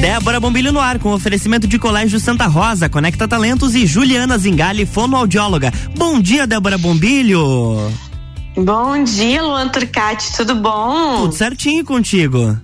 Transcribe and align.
Débora 0.00 0.38
Bombilho 0.38 0.72
no 0.72 0.78
ar, 0.78 1.00
com 1.00 1.12
oferecimento 1.12 1.66
de 1.66 1.76
Colégio 1.76 2.20
Santa 2.20 2.46
Rosa, 2.46 2.88
Conecta 2.88 3.26
Talentos 3.26 3.74
e 3.74 3.84
Juliana 3.84 4.38
Zingali, 4.38 4.86
fonoaudióloga. 4.86 5.72
Bom 5.96 6.20
dia, 6.20 6.46
Débora 6.46 6.78
Bombilho. 6.78 7.92
Bom 8.56 9.02
dia, 9.02 9.42
Luan 9.42 9.68
Turcati, 9.68 10.36
tudo 10.36 10.54
bom? 10.54 11.22
Tudo 11.22 11.34
certinho 11.34 11.84
contigo. 11.84 12.56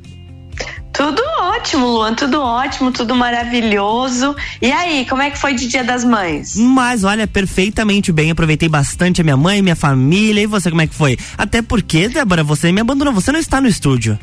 Tudo 0.92 1.20
ótimo, 1.40 1.88
Luan, 1.88 2.14
tudo 2.14 2.40
ótimo, 2.40 2.92
tudo 2.92 3.16
maravilhoso. 3.16 4.36
E 4.62 4.70
aí, 4.70 5.04
como 5.04 5.20
é 5.20 5.28
que 5.28 5.38
foi 5.38 5.54
de 5.54 5.66
Dia 5.66 5.82
das 5.82 6.04
Mães? 6.04 6.54
Mas 6.56 7.02
olha, 7.02 7.26
perfeitamente 7.26 8.12
bem, 8.12 8.30
aproveitei 8.30 8.68
bastante 8.68 9.20
a 9.20 9.24
minha 9.24 9.36
mãe, 9.36 9.60
minha 9.60 9.74
família. 9.74 10.40
E 10.40 10.46
você, 10.46 10.70
como 10.70 10.82
é 10.82 10.86
que 10.86 10.94
foi? 10.94 11.18
Até 11.36 11.60
porque, 11.60 12.08
Débora, 12.08 12.44
você 12.44 12.70
me 12.70 12.80
abandonou, 12.80 13.12
você 13.12 13.32
não 13.32 13.40
está 13.40 13.60
no 13.60 13.66
estúdio. 13.66 14.16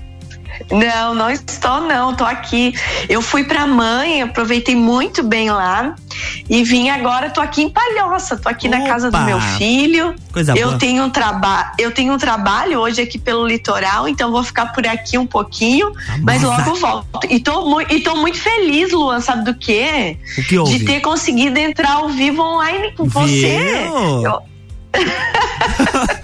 Não, 0.70 1.16
não 1.16 1.30
estou 1.30 1.82
não, 1.82 2.16
tô 2.16 2.24
aqui. 2.24 2.74
Eu 3.10 3.22
fui 3.22 3.44
pra 3.44 3.66
mãe, 3.66 4.22
aproveitei 4.22 4.76
muito 4.76 5.24
bem 5.24 5.50
lá 5.50 5.96
e 6.50 6.64
vim 6.64 6.90
agora, 6.90 7.30
tô 7.30 7.42
aqui 7.42 7.64
em 7.64 7.70
Palhoça, 7.70 8.38
tô 8.38 8.50
aqui 8.50 8.68
Opa. 8.68 8.78
na 8.78 8.88
casa 8.88 9.10
do 9.10 9.20
meu 9.20 9.40
filho. 9.58 10.16
Coisa 10.32 10.58
eu 10.58 10.70
boa. 10.70 10.80
tenho 10.80 11.04
um 11.04 11.10
trabalho, 11.10 11.72
eu 11.78 11.92
tenho 11.92 12.14
um 12.14 12.18
trabalho 12.18 12.80
hoje 12.80 13.02
aqui 13.02 13.18
pelo 13.18 13.48
litoral, 13.48 14.08
então 14.08 14.32
vou 14.32 14.44
ficar 14.44 14.68
por 14.68 14.86
aqui 14.86 15.18
um 15.18 15.26
pouquinho, 15.26 15.92
mas 16.22 16.42
logo 16.42 16.76
volto. 16.76 17.20
E 17.30 17.40
tô, 17.40 17.82
e 17.82 18.02
tô 18.02 18.16
muito 18.16 18.40
feliz, 18.40 18.92
Luan, 18.92 19.20
sabe 19.22 19.46
do 19.46 19.54
quê? 19.54 20.18
O 20.38 20.44
que 20.44 20.58
houve? 20.58 20.78
De 20.78 20.86
ter 20.86 21.02
conseguido 21.02 21.58
entrar 21.58 21.94
ao 21.94 22.10
vivo 22.10 22.42
online 22.42 22.92
com 22.94 23.04
Viu? 23.04 23.22
você. 23.22 23.88
Eu... 24.24 24.42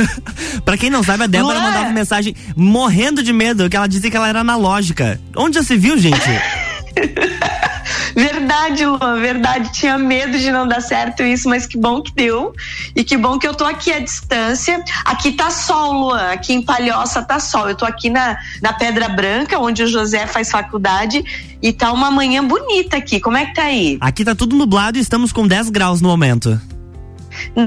pra 0.64 0.76
quem 0.76 0.90
não 0.90 1.02
sabe, 1.02 1.24
a 1.24 1.26
Débora 1.26 1.58
Luan. 1.58 1.70
mandava 1.70 1.90
mensagem 1.90 2.34
morrendo 2.56 3.22
de 3.22 3.32
medo, 3.32 3.68
que 3.68 3.76
ela 3.76 3.86
dizia 3.86 4.10
que 4.10 4.16
ela 4.16 4.28
era 4.28 4.40
analógica. 4.40 5.20
Onde 5.36 5.56
já 5.56 5.62
se 5.62 5.76
viu, 5.76 5.98
gente? 5.98 6.20
Verdade, 8.14 8.84
Luan, 8.84 9.20
verdade. 9.20 9.72
Tinha 9.72 9.96
medo 9.96 10.38
de 10.38 10.50
não 10.50 10.66
dar 10.66 10.80
certo 10.80 11.22
isso, 11.22 11.48
mas 11.48 11.66
que 11.66 11.78
bom 11.78 12.02
que 12.02 12.14
deu. 12.14 12.52
E 12.94 13.02
que 13.02 13.16
bom 13.16 13.38
que 13.38 13.46
eu 13.46 13.54
tô 13.54 13.64
aqui 13.64 13.92
à 13.92 13.98
distância. 13.98 14.82
Aqui 15.04 15.32
tá 15.32 15.50
sol, 15.50 15.92
Luan. 15.92 16.32
Aqui 16.32 16.52
em 16.52 16.62
Palhoça 16.62 17.22
tá 17.22 17.40
sol. 17.40 17.68
Eu 17.68 17.74
tô 17.74 17.84
aqui 17.84 18.10
na, 18.10 18.36
na 18.60 18.72
Pedra 18.72 19.08
Branca, 19.08 19.58
onde 19.58 19.82
o 19.82 19.86
José 19.86 20.26
faz 20.26 20.50
faculdade. 20.50 21.24
E 21.62 21.72
tá 21.72 21.92
uma 21.92 22.10
manhã 22.10 22.44
bonita 22.44 22.96
aqui. 22.96 23.20
Como 23.20 23.36
é 23.36 23.46
que 23.46 23.54
tá 23.54 23.64
aí? 23.64 23.98
Aqui 24.00 24.24
tá 24.24 24.34
tudo 24.34 24.56
nublado 24.56 24.98
e 24.98 25.00
estamos 25.00 25.32
com 25.32 25.46
10 25.46 25.70
graus 25.70 26.00
no 26.00 26.08
momento. 26.08 26.60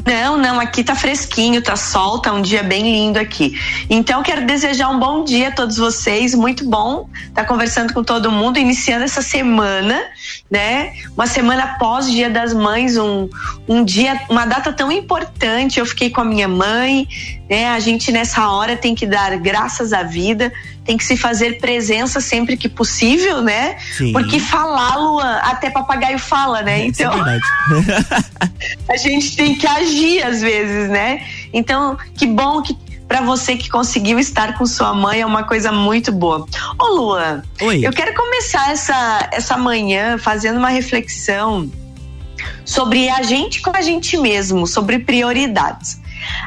Não, 0.06 0.38
não, 0.38 0.60
aqui 0.60 0.84
tá 0.84 0.96
fresquinho, 0.96 1.62
tá 1.62 1.76
sol, 1.76 2.20
tá 2.20 2.34
um 2.34 2.42
dia 2.42 2.64
bem 2.64 2.84
lindo 2.84 3.20
aqui. 3.20 3.58
Então 3.90 4.24
quero 4.24 4.46
desejar 4.46 4.90
um 4.90 5.00
bom 5.00 5.24
dia 5.24 5.50
a 5.50 5.52
todos 5.52 5.78
vocês, 5.78 6.34
muito 6.34 6.68
bom 6.68 7.10
estar 7.28 7.44
tá 7.44 7.48
conversando 7.48 7.94
com 7.94 8.04
todo 8.04 8.32
mundo, 8.32 8.58
iniciando 8.58 9.04
essa 9.04 9.22
semana, 9.22 10.02
né? 10.50 10.94
Uma 11.16 11.28
semana 11.28 11.64
após 11.64 12.08
o 12.08 12.12
Dia 12.12 12.30
das 12.30 12.54
Mães, 12.54 12.98
um, 12.98 13.30
um 13.68 13.84
dia, 13.84 14.20
uma 14.30 14.46
data 14.46 14.72
tão 14.72 14.92
importante. 14.92 15.80
Eu 15.80 15.86
fiquei 15.86 16.10
com 16.10 16.22
a 16.22 16.26
minha 16.26 16.48
mãe, 16.48 17.08
né? 17.50 17.68
A 17.68 17.80
gente 17.80 18.12
nessa 18.12 18.50
hora 18.50 18.76
tem 18.76 18.96
que 18.96 19.06
dar 19.06 19.38
graças 19.38 19.94
à 19.94 20.04
vida, 20.04 20.52
tem 20.84 20.98
que 20.98 21.04
se 21.04 21.16
fazer 21.16 21.60
presença 21.60 22.20
sempre 22.20 22.58
que 22.58 22.68
possível, 22.68 23.42
né? 23.42 23.78
Sim. 23.98 24.12
Porque 24.12 24.40
falar, 24.40 24.96
Luan, 24.96 25.38
até 25.44 25.70
papagaio 25.70 26.20
fala, 26.20 26.62
né? 26.62 26.88
Isso 26.88 27.04
é 27.04 27.06
Então 27.06 27.24
verdade. 27.24 27.44
a 28.90 28.98
gente 28.98 29.36
tem 29.36 29.56
que 29.56 29.68
agir 29.68 30.24
às 30.24 30.42
vezes, 30.42 30.90
né? 30.90 31.26
Então, 31.54 31.98
que 32.16 32.26
bom 32.26 32.62
que 32.62 32.78
para 33.08 33.22
você 33.22 33.56
que 33.56 33.70
conseguiu 33.70 34.18
estar 34.18 34.58
com 34.58 34.66
sua 34.66 34.94
mãe 34.94 35.22
é 35.22 35.26
uma 35.26 35.44
coisa 35.44 35.72
muito 35.72 36.12
boa. 36.12 36.46
Ô 36.80 36.86
Luan, 36.96 37.44
Oi. 37.62 37.86
eu 37.86 37.94
quero 37.94 38.16
começar 38.16 38.72
essa, 38.72 39.30
essa 39.32 39.58
manhã 39.58 40.18
fazendo 40.18 40.58
uma 40.58 40.70
reflexão 40.70 41.70
sobre 42.64 43.10
a 43.10 43.22
gente 43.22 43.62
com 43.62 43.76
a 43.76 43.82
gente 43.82 44.18
mesmo, 44.18 44.66
sobre 44.66 45.00
prioridades. 45.00 46.00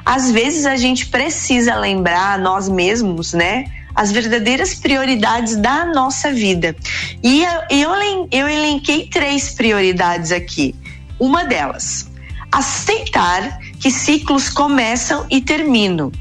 Às 0.04 0.30
vezes 0.30 0.66
a 0.66 0.76
gente 0.76 1.06
precisa 1.06 1.74
lembrar 1.74 2.38
nós 2.38 2.68
mesmos, 2.68 3.32
né? 3.32 3.64
As 3.94 4.12
verdadeiras 4.12 4.74
prioridades 4.74 5.56
da 5.56 5.84
nossa 5.86 6.32
vida. 6.32 6.76
E 7.22 7.42
eu, 7.42 7.60
eu, 7.70 7.94
elen- 7.94 8.28
eu 8.30 8.48
elenquei 8.48 9.08
três 9.08 9.50
prioridades 9.50 10.30
aqui. 10.30 10.74
Uma 11.18 11.44
delas, 11.44 12.08
aceitar 12.52 13.58
que 13.80 13.90
ciclos 13.90 14.48
começam 14.48 15.26
e 15.30 15.40
terminam. 15.40 16.12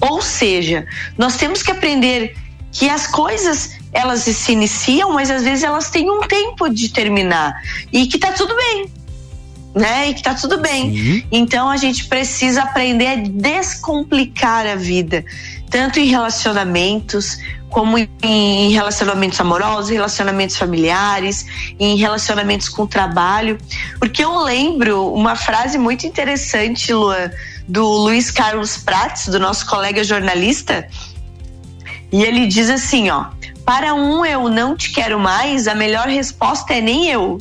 Ou 0.00 0.20
seja, 0.20 0.86
nós 1.16 1.36
temos 1.36 1.62
que 1.62 1.70
aprender 1.70 2.36
que 2.70 2.88
as 2.88 3.06
coisas 3.06 3.78
elas 3.92 4.20
se 4.20 4.52
iniciam, 4.52 5.12
mas 5.12 5.30
às 5.30 5.42
vezes 5.42 5.62
elas 5.64 5.90
têm 5.90 6.10
um 6.10 6.20
tempo 6.20 6.68
de 6.68 6.88
terminar 6.88 7.54
e 7.92 8.06
que 8.06 8.18
tá 8.18 8.32
tudo 8.32 8.54
bem, 8.56 8.90
né? 9.74 10.10
E 10.10 10.14
que 10.14 10.22
tá 10.22 10.34
tudo 10.34 10.60
bem. 10.60 10.96
Sim. 10.96 11.26
Então 11.30 11.68
a 11.68 11.76
gente 11.76 12.06
precisa 12.06 12.62
aprender 12.62 13.06
a 13.06 13.16
descomplicar 13.16 14.66
a 14.66 14.74
vida, 14.74 15.24
tanto 15.70 15.98
em 15.98 16.06
relacionamentos, 16.06 17.38
como 17.70 17.96
em 18.22 18.70
relacionamentos 18.70 19.40
amorosos, 19.40 19.90
relacionamentos 19.90 20.56
familiares, 20.56 21.46
em 21.80 21.96
relacionamentos 21.96 22.68
com 22.68 22.82
o 22.82 22.86
trabalho. 22.86 23.58
Porque 23.98 24.22
eu 24.22 24.38
lembro 24.42 25.12
uma 25.12 25.34
frase 25.34 25.78
muito 25.78 26.06
interessante, 26.06 26.92
Luan, 26.92 27.30
do 27.66 27.86
Luiz 27.86 28.30
Carlos 28.30 28.76
Prates, 28.76 29.28
do 29.28 29.40
nosso 29.40 29.66
colega 29.66 30.04
jornalista, 30.04 30.86
e 32.12 32.22
ele 32.22 32.46
diz 32.46 32.68
assim, 32.68 33.08
ó. 33.08 33.26
Para 33.64 33.94
um 33.94 34.24
eu 34.24 34.48
não 34.48 34.76
te 34.76 34.90
quero 34.90 35.18
mais, 35.18 35.68
a 35.68 35.74
melhor 35.74 36.08
resposta 36.08 36.74
é 36.74 36.80
nem 36.80 37.08
eu. 37.08 37.40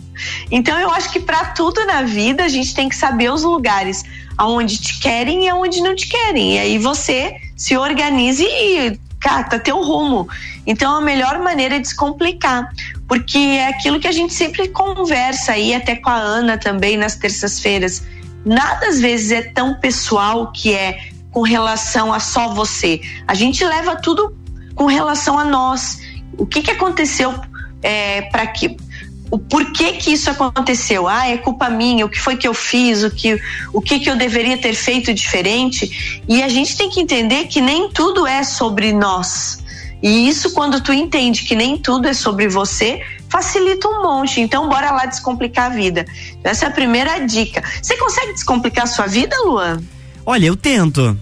Então 0.52 0.78
eu 0.80 0.92
acho 0.92 1.12
que 1.12 1.20
para 1.20 1.46
tudo 1.46 1.84
na 1.86 2.04
vida 2.04 2.44
a 2.44 2.48
gente 2.48 2.76
tem 2.76 2.88
que 2.88 2.96
saber 2.96 3.32
os 3.32 3.44
lugares 3.44 4.04
aonde 4.38 4.80
te 4.80 5.00
querem 5.00 5.46
e 5.46 5.50
aonde 5.50 5.82
não 5.82 5.96
te 5.96 6.08
querem. 6.08 6.56
E 6.56 6.60
aí 6.60 6.78
você 6.78 7.36
se 7.56 7.76
organize 7.76 8.44
e 8.44 9.00
cata 9.20 9.60
teu 9.60 9.82
rumo. 9.82 10.28
Então 10.66 10.96
a 10.96 11.02
melhor 11.02 11.40
maneira 11.40 11.76
é 11.76 11.80
descomplicar, 11.80 12.70
porque 13.08 13.38
é 13.38 13.68
aquilo 13.68 14.00
que 14.00 14.08
a 14.08 14.12
gente 14.12 14.34
sempre 14.34 14.68
conversa 14.68 15.54
aí 15.54 15.74
até 15.74 15.96
com 15.96 16.10
a 16.10 16.16
Ana 16.16 16.58
também 16.58 16.98
nas 16.98 17.16
terças-feiras. 17.16 18.04
Nada 18.46 18.88
às 18.88 19.00
vezes 19.00 19.32
é 19.32 19.42
tão 19.42 19.76
pessoal 19.76 20.52
que 20.52 20.74
é 20.74 21.00
com 21.32 21.42
relação 21.42 22.14
a 22.14 22.20
só 22.20 22.54
você. 22.54 23.02
A 23.28 23.34
gente 23.34 23.64
leva 23.64 23.96
tudo 23.96 24.36
com 24.76 24.86
relação 24.86 25.38
a 25.38 25.46
nós. 25.46 26.00
O 26.38 26.46
que, 26.46 26.62
que 26.62 26.72
aconteceu 26.72 27.34
é, 27.82 28.24
para 28.24 28.48
que 28.48 28.78
o 29.32 29.40
porquê 29.40 29.94
que 29.94 30.12
isso 30.12 30.30
aconteceu? 30.30 31.08
Ah, 31.08 31.30
é 31.30 31.38
culpa 31.38 31.70
minha. 31.70 32.06
O 32.06 32.10
que 32.10 32.20
foi 32.20 32.36
que 32.36 32.48
eu 32.48 32.54
fiz? 32.54 33.02
O 33.04 33.10
que 33.10 33.40
o 33.74 33.82
que, 33.82 34.00
que 34.00 34.10
eu 34.10 34.18
deveria 34.18 34.58
ter 34.58 34.74
feito 34.74 35.14
diferente? 35.14 36.22
E 36.28 36.44
a 36.44 36.50
gente 36.50 36.76
tem 36.76 36.90
que 36.90 37.00
entender 37.00 37.46
que 37.46 37.62
nem 37.62 37.90
tudo 37.90 38.28
é 38.28 38.44
sobre 38.44 38.92
nós. 38.92 39.64
E 40.04 40.28
isso 40.28 40.52
quando 40.54 40.82
tu 40.82 40.92
entende 40.92 41.44
que 41.44 41.56
nem 41.56 41.78
tudo 41.78 42.08
é 42.08 42.14
sobre 42.14 42.50
você, 42.50 43.02
facilita 43.30 43.88
um 43.88 44.02
monte. 44.04 44.42
Então 44.42 44.68
bora 44.68 44.92
lá 44.92 45.06
descomplicar 45.06 45.68
a 45.68 45.76
vida. 45.76 46.06
Essa 46.44 46.66
é 46.66 46.68
a 46.68 46.72
primeira 46.72 47.20
dica. 47.20 47.64
Você 47.82 47.96
consegue 47.96 48.34
descomplicar 48.34 48.84
a 48.84 48.88
sua 48.88 49.06
vida, 49.06 49.36
Luan? 49.46 49.82
Olha, 50.26 50.48
eu 50.48 50.58
tento. 50.58 51.18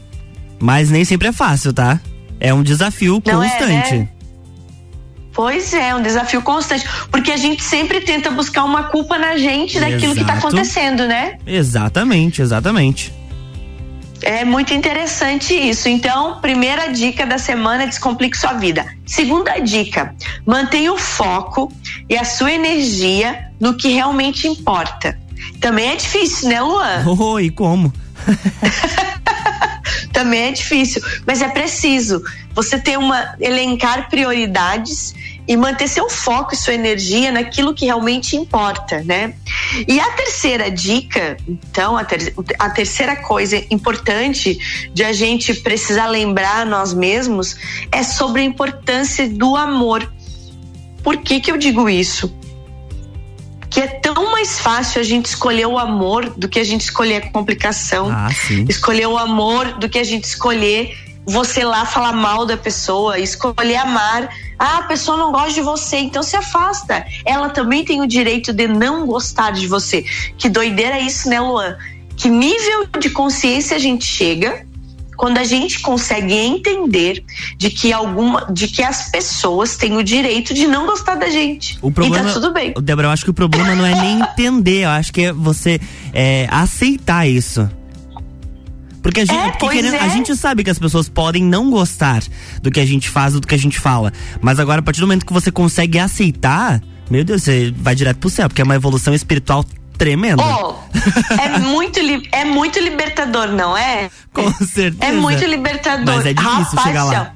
Mas 0.60 0.90
nem 0.90 1.06
sempre 1.06 1.28
é 1.28 1.32
fácil, 1.32 1.74
tá? 1.74 2.00
É 2.40 2.54
um 2.54 2.64
desafio 2.64 3.22
Não 3.26 3.44
é, 3.44 3.50
constante. 3.50 3.94
né? 3.96 4.10
Pois 5.40 5.74
é, 5.74 5.96
um 5.96 6.02
desafio 6.02 6.42
constante. 6.42 6.86
Porque 7.10 7.32
a 7.32 7.38
gente 7.38 7.64
sempre 7.64 8.02
tenta 8.02 8.30
buscar 8.30 8.66
uma 8.66 8.84
culpa 8.84 9.18
na 9.18 9.38
gente 9.38 9.80
daquilo 9.80 10.14
que 10.14 10.20
está 10.20 10.34
Exato. 10.34 10.48
acontecendo, 10.48 11.08
né? 11.08 11.38
Exatamente, 11.48 12.42
exatamente. 12.42 13.14
É 14.22 14.44
muito 14.44 14.74
interessante 14.74 15.54
isso. 15.54 15.88
Então, 15.88 16.42
primeira 16.42 16.92
dica 16.92 17.26
da 17.26 17.38
semana, 17.38 17.88
descomplique 17.88 18.38
sua 18.38 18.52
vida. 18.52 18.86
Segunda 19.06 19.58
dica, 19.60 20.14
mantenha 20.46 20.92
o 20.92 20.98
foco 20.98 21.72
e 22.10 22.18
a 22.18 22.26
sua 22.26 22.52
energia 22.52 23.50
no 23.62 23.78
que 23.78 23.88
realmente 23.94 24.46
importa. 24.46 25.18
Também 25.62 25.92
é 25.92 25.96
difícil, 25.96 26.50
né, 26.50 26.62
Luan? 26.62 27.06
Oi, 27.18 27.50
como? 27.50 27.94
Também 30.12 30.50
é 30.50 30.52
difícil, 30.52 31.02
mas 31.26 31.42
é 31.42 31.48
preciso 31.48 32.22
você 32.54 32.78
ter 32.78 33.00
uma 33.00 33.36
elencar 33.40 34.10
prioridades 34.10 35.18
e 35.50 35.58
manter 35.58 35.88
seu 35.88 36.08
foco 36.08 36.54
e 36.54 36.58
sua 36.58 36.76
energia 36.76 37.32
naquilo 37.32 37.74
que 37.74 37.86
realmente 37.86 38.36
importa, 38.36 39.02
né? 39.04 39.34
E 39.88 40.00
a 40.00 40.12
terceira 40.12 40.70
dica, 40.70 41.38
então, 41.48 41.98
a, 41.98 42.06
ter- 42.06 42.36
a 42.60 42.70
terceira 42.70 43.16
coisa 43.16 43.58
importante 43.72 44.60
de 44.94 45.04
a 45.04 45.12
gente 45.12 45.52
precisar 45.56 46.06
lembrar 46.06 46.68
nós 46.68 46.94
mesmos 46.94 47.56
é 47.92 48.04
sobre 48.04 48.42
a 48.42 48.46
importância 48.46 49.28
do 49.28 49.56
amor. 49.56 50.08
Por 51.04 51.18
que 51.18 51.40
que 51.40 51.52
eu 51.52 51.58
digo 51.58 51.90
isso? 51.90 52.32
Que 53.72 53.82
é 53.82 53.88
tão 53.88 54.32
mais 54.32 54.60
fácil 54.60 55.02
a 55.02 55.04
gente 55.04 55.26
escolher 55.26 55.66
o 55.66 55.80
amor 55.80 56.30
do 56.30 56.48
que 56.48 56.60
a 56.60 56.64
gente 56.64 56.82
escolher 56.82 57.24
a 57.24 57.30
complicação 57.32 58.10
Ah, 58.12 58.30
escolher 58.68 59.08
o 59.08 59.18
amor 59.18 59.80
do 59.80 59.90
que 59.90 59.98
a 59.98 60.04
gente 60.04 60.26
escolher 60.26 60.96
você 61.26 61.64
lá 61.64 61.86
falar 61.88 62.14
mal 62.14 62.46
da 62.46 62.58
pessoa, 62.58 63.18
escolher 63.20 63.78
amar 63.78 64.30
Ah, 64.60 64.80
a 64.80 64.84
pessoa 64.84 65.18
não 65.18 65.32
gosta 65.32 65.54
de 65.54 65.62
você, 65.62 65.98
então 65.98 66.22
se 66.22 66.36
afasta. 66.36 67.06
Ela 67.26 67.50
também 67.50 67.86
tem 67.86 68.02
o 68.02 68.08
direito 68.08 68.52
de 68.52 68.68
não 68.68 69.08
gostar 69.08 69.52
de 69.52 69.66
você. 69.68 70.04
Que 70.38 70.50
doideira 70.50 70.98
é 70.98 71.02
isso, 71.02 71.30
né, 71.30 71.40
Luan? 71.40 71.78
Que 72.18 72.30
nível 72.30 72.88
de 73.00 73.10
consciência 73.10 73.78
a 73.78 73.80
gente 73.80 74.04
chega 74.04 74.68
quando 75.16 75.38
a 75.38 75.44
gente 75.44 75.80
consegue 75.82 76.34
entender 76.34 77.24
de 77.58 77.70
que 77.70 77.92
alguma, 77.92 78.48
de 78.52 78.68
que 78.68 78.82
as 78.82 79.10
pessoas 79.10 79.76
têm 79.76 79.98
o 79.98 80.04
direito 80.04 80.54
de 80.54 80.66
não 80.66 80.86
gostar 80.86 81.16
da 81.16 81.30
gente. 81.30 81.78
O 81.82 81.92
problema, 81.92 82.24
e 82.24 82.28
tá 82.28 82.34
tudo 82.34 82.54
bem. 82.54 82.74
Débora, 82.82 83.08
eu 83.08 83.12
acho 83.12 83.26
que 83.26 83.30
o 83.30 83.34
problema 83.34 83.76
não 83.76 83.86
é 83.86 83.96
nem 83.96 84.22
entender, 84.22 84.86
eu 84.86 84.90
acho 84.90 85.12
que 85.12 85.24
é 85.24 85.34
você 85.34 85.80
é, 86.14 86.48
aceitar 86.50 87.28
isso. 87.28 87.70
Porque, 89.02 89.22
a 89.22 89.26
gente, 89.26 89.38
é, 89.38 89.52
porque 89.52 89.78
querendo, 89.78 89.96
é. 89.96 90.00
a 90.00 90.10
gente 90.10 90.36
sabe 90.36 90.64
que 90.64 90.70
as 90.70 90.80
pessoas 90.80 91.08
podem 91.08 91.44
não 91.44 91.70
gostar 91.70 92.22
do 92.62 92.70
que 92.70 92.80
a 92.80 92.86
gente 92.86 93.10
faz, 93.10 93.34
do 93.34 93.48
que 93.48 93.56
a 93.56 93.60
gente 93.60 93.80
fala. 93.80 94.12
Mas 94.42 94.60
agora, 94.60 94.80
a 94.80 94.84
partir 94.84 95.00
do 95.00 95.08
momento 95.08 95.26
que 95.26 95.34
você 95.34 95.52
consegue 95.52 95.98
aceitar, 95.98 96.82
meu 97.10 97.24
Deus, 97.24 97.44
você 97.44 97.74
vai 97.76 97.96
direto 97.96 98.18
pro 98.18 98.30
céu, 98.30 98.48
porque 98.50 98.62
é 98.62 98.66
uma 98.66 98.76
evolução 98.76 99.14
espiritual 99.14 99.66
tremenda. 99.98 100.42
Oh, 100.42 100.76
é 101.40 101.60
muito 101.60 102.00
é 102.32 102.46
muito 102.46 102.80
libertador, 102.80 103.50
não 103.50 103.78
é? 103.78 104.10
Com 104.34 104.52
certeza. 104.54 105.12
É 105.12 105.12
muito 105.12 105.44
libertador. 105.46 106.16
Mas 106.16 106.26
é 106.26 106.34
difícil 106.34 106.64
Rapaz, 106.64 106.84
chegar 106.84 107.04
lá. 107.04 107.34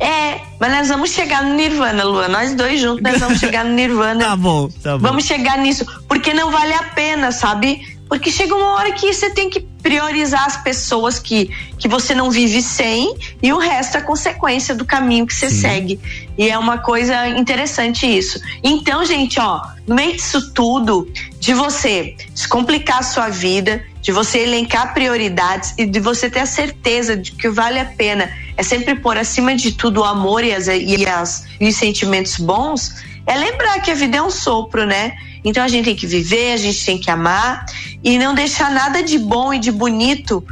É, 0.00 0.40
mas 0.60 0.72
nós 0.72 0.88
vamos 0.88 1.10
chegar 1.10 1.42
no 1.42 1.54
Nirvana, 1.54 2.04
Lua. 2.04 2.28
Nós 2.28 2.54
dois 2.54 2.80
juntos, 2.80 3.02
nós 3.02 3.18
vamos 3.18 3.38
chegar 3.38 3.64
no 3.64 3.72
Nirvana. 3.72 4.24
tá 4.24 4.36
bom, 4.36 4.68
tá 4.68 4.92
bom. 4.92 5.08
Vamos 5.08 5.24
chegar 5.24 5.58
nisso. 5.58 5.84
Porque 6.08 6.32
não 6.32 6.50
vale 6.50 6.72
a 6.72 6.84
pena, 6.84 7.32
sabe? 7.32 7.80
Porque 8.08 8.30
chega 8.30 8.54
uma 8.54 8.74
hora 8.74 8.92
que 8.92 9.12
você 9.12 9.30
tem 9.30 9.50
que 9.50 9.60
priorizar 9.88 10.44
as 10.44 10.62
pessoas 10.62 11.18
que, 11.18 11.50
que 11.78 11.88
você 11.88 12.14
não 12.14 12.30
vive 12.30 12.60
sem 12.60 13.16
e 13.42 13.50
o 13.54 13.56
resto 13.56 13.96
é 13.96 14.02
consequência 14.02 14.74
do 14.74 14.84
caminho 14.84 15.26
que 15.26 15.34
você 15.34 15.48
Sim. 15.48 15.60
segue. 15.62 16.00
E 16.36 16.50
é 16.50 16.58
uma 16.58 16.76
coisa 16.76 17.26
interessante 17.26 18.04
isso. 18.06 18.38
Então, 18.62 19.02
gente, 19.06 19.40
ó, 19.40 19.62
no 19.86 19.94
meio 19.94 20.12
disso 20.12 20.52
tudo, 20.52 21.10
de 21.40 21.54
você 21.54 22.14
descomplicar 22.34 22.98
a 22.98 23.02
sua 23.02 23.30
vida, 23.30 23.82
de 24.02 24.12
você 24.12 24.40
elencar 24.40 24.92
prioridades 24.92 25.72
e 25.78 25.86
de 25.86 26.00
você 26.00 26.28
ter 26.28 26.40
a 26.40 26.46
certeza 26.46 27.16
de 27.16 27.32
que 27.32 27.48
vale 27.48 27.80
a 27.80 27.86
pena 27.86 28.30
é 28.58 28.62
sempre 28.62 28.94
pôr 28.94 29.16
acima 29.16 29.54
de 29.54 29.72
tudo 29.72 30.02
o 30.02 30.04
amor 30.04 30.44
e, 30.44 30.52
as, 30.52 30.68
e, 30.68 31.06
as, 31.06 31.46
e 31.58 31.66
os 31.66 31.76
sentimentos 31.76 32.36
bons, 32.36 32.92
é 33.26 33.34
lembrar 33.38 33.80
que 33.80 33.90
a 33.90 33.94
vida 33.94 34.18
é 34.18 34.22
um 34.22 34.30
sopro, 34.30 34.84
né? 34.84 35.16
Então 35.44 35.62
a 35.62 35.68
gente 35.68 35.84
tem 35.84 35.96
que 35.96 36.06
viver, 36.06 36.52
a 36.52 36.56
gente 36.56 36.84
tem 36.84 36.98
que 36.98 37.10
amar 37.10 37.64
e 38.02 38.18
não 38.18 38.34
deixar 38.34 38.70
nada 38.70 39.02
de 39.02 39.18
bom 39.18 39.52
e 39.52 39.58
de 39.58 39.70
bonito 39.70 40.44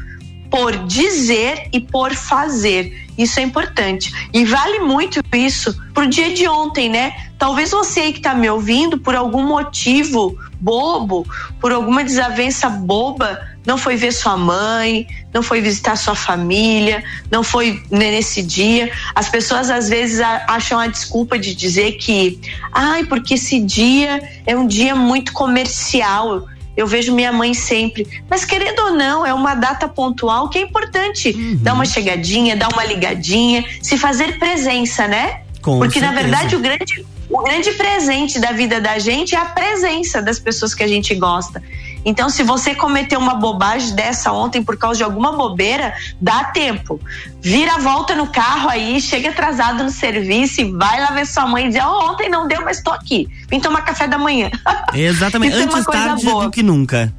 por 0.50 0.86
dizer 0.86 1.68
e 1.72 1.80
por 1.80 2.14
fazer. 2.14 3.06
Isso 3.16 3.40
é 3.40 3.42
importante. 3.42 4.12
E 4.32 4.44
vale 4.44 4.80
muito 4.80 5.20
isso 5.32 5.74
pro 5.94 6.06
dia 6.06 6.32
de 6.32 6.46
ontem, 6.46 6.88
né? 6.88 7.14
Talvez 7.38 7.70
você 7.70 8.12
que 8.12 8.18
está 8.18 8.34
me 8.34 8.48
ouvindo, 8.48 8.98
por 8.98 9.14
algum 9.14 9.42
motivo 9.42 10.38
bobo, 10.60 11.26
por 11.60 11.72
alguma 11.72 12.02
desavença 12.04 12.68
boba, 12.68 13.40
não 13.66 13.76
foi 13.76 13.96
ver 13.96 14.12
sua 14.12 14.36
mãe, 14.36 15.06
não 15.34 15.42
foi 15.42 15.60
visitar 15.60 15.96
sua 15.96 16.14
família, 16.14 17.02
não 17.30 17.42
foi 17.42 17.82
nesse 17.90 18.42
dia. 18.42 18.90
As 19.14 19.28
pessoas 19.28 19.68
às 19.68 19.88
vezes 19.88 20.20
acham 20.20 20.78
a 20.78 20.86
desculpa 20.86 21.38
de 21.38 21.54
dizer 21.54 21.92
que, 21.92 22.40
ai, 22.72 23.04
porque 23.04 23.34
esse 23.34 23.58
dia 23.58 24.22
é 24.46 24.56
um 24.56 24.66
dia 24.66 24.94
muito 24.94 25.32
comercial. 25.32 26.46
Eu 26.76 26.86
vejo 26.86 27.12
minha 27.12 27.32
mãe 27.32 27.54
sempre. 27.54 28.06
Mas 28.30 28.44
querendo 28.44 28.78
ou 28.80 28.92
não, 28.92 29.26
é 29.26 29.34
uma 29.34 29.54
data 29.54 29.88
pontual 29.88 30.48
que 30.48 30.58
é 30.58 30.62
importante. 30.62 31.30
Uhum. 31.30 31.58
Dar 31.60 31.74
uma 31.74 31.86
chegadinha, 31.86 32.54
dar 32.54 32.68
uma 32.72 32.84
ligadinha, 32.84 33.64
se 33.82 33.98
fazer 33.98 34.38
presença, 34.38 35.08
né? 35.08 35.40
Com 35.60 35.78
Porque 35.78 35.98
certeza. 35.98 36.14
na 36.14 36.22
verdade 36.22 36.54
o 36.54 36.60
grande 36.60 37.04
o 37.28 37.42
grande 37.42 37.72
presente 37.72 38.38
da 38.38 38.52
vida 38.52 38.80
da 38.80 38.98
gente 38.98 39.34
é 39.34 39.38
a 39.38 39.46
presença 39.46 40.22
das 40.22 40.38
pessoas 40.38 40.74
que 40.74 40.82
a 40.82 40.86
gente 40.86 41.14
gosta. 41.14 41.62
Então, 42.06 42.30
se 42.30 42.44
você 42.44 42.72
cometeu 42.72 43.18
uma 43.18 43.34
bobagem 43.34 43.92
dessa 43.96 44.30
ontem 44.30 44.62
por 44.62 44.78
causa 44.78 44.98
de 44.98 45.02
alguma 45.02 45.32
bobeira, 45.32 45.92
dá 46.20 46.44
tempo. 46.44 47.00
Vira 47.42 47.74
a 47.74 47.78
volta 47.78 48.14
no 48.14 48.28
carro 48.28 48.68
aí, 48.68 49.00
chega 49.00 49.30
atrasado 49.30 49.82
no 49.82 49.90
serviço 49.90 50.60
e 50.60 50.70
vai 50.70 51.00
lá 51.00 51.08
ver 51.08 51.26
sua 51.26 51.48
mãe 51.48 51.64
e 51.64 51.68
dizer: 51.68 51.82
oh, 51.84 52.12
ontem 52.12 52.28
não 52.28 52.46
deu, 52.46 52.62
mas 52.64 52.80
tô 52.80 52.92
aqui. 52.92 53.28
Vim 53.50 53.58
tomar 53.58 53.82
café 53.82 54.06
da 54.06 54.16
manhã. 54.16 54.52
Exatamente. 54.94 55.56
É 55.56 55.62
Antes 55.62 55.84
tarde 55.84 56.24
boa. 56.24 56.44
do 56.44 56.50
que 56.52 56.62
nunca. 56.62 57.12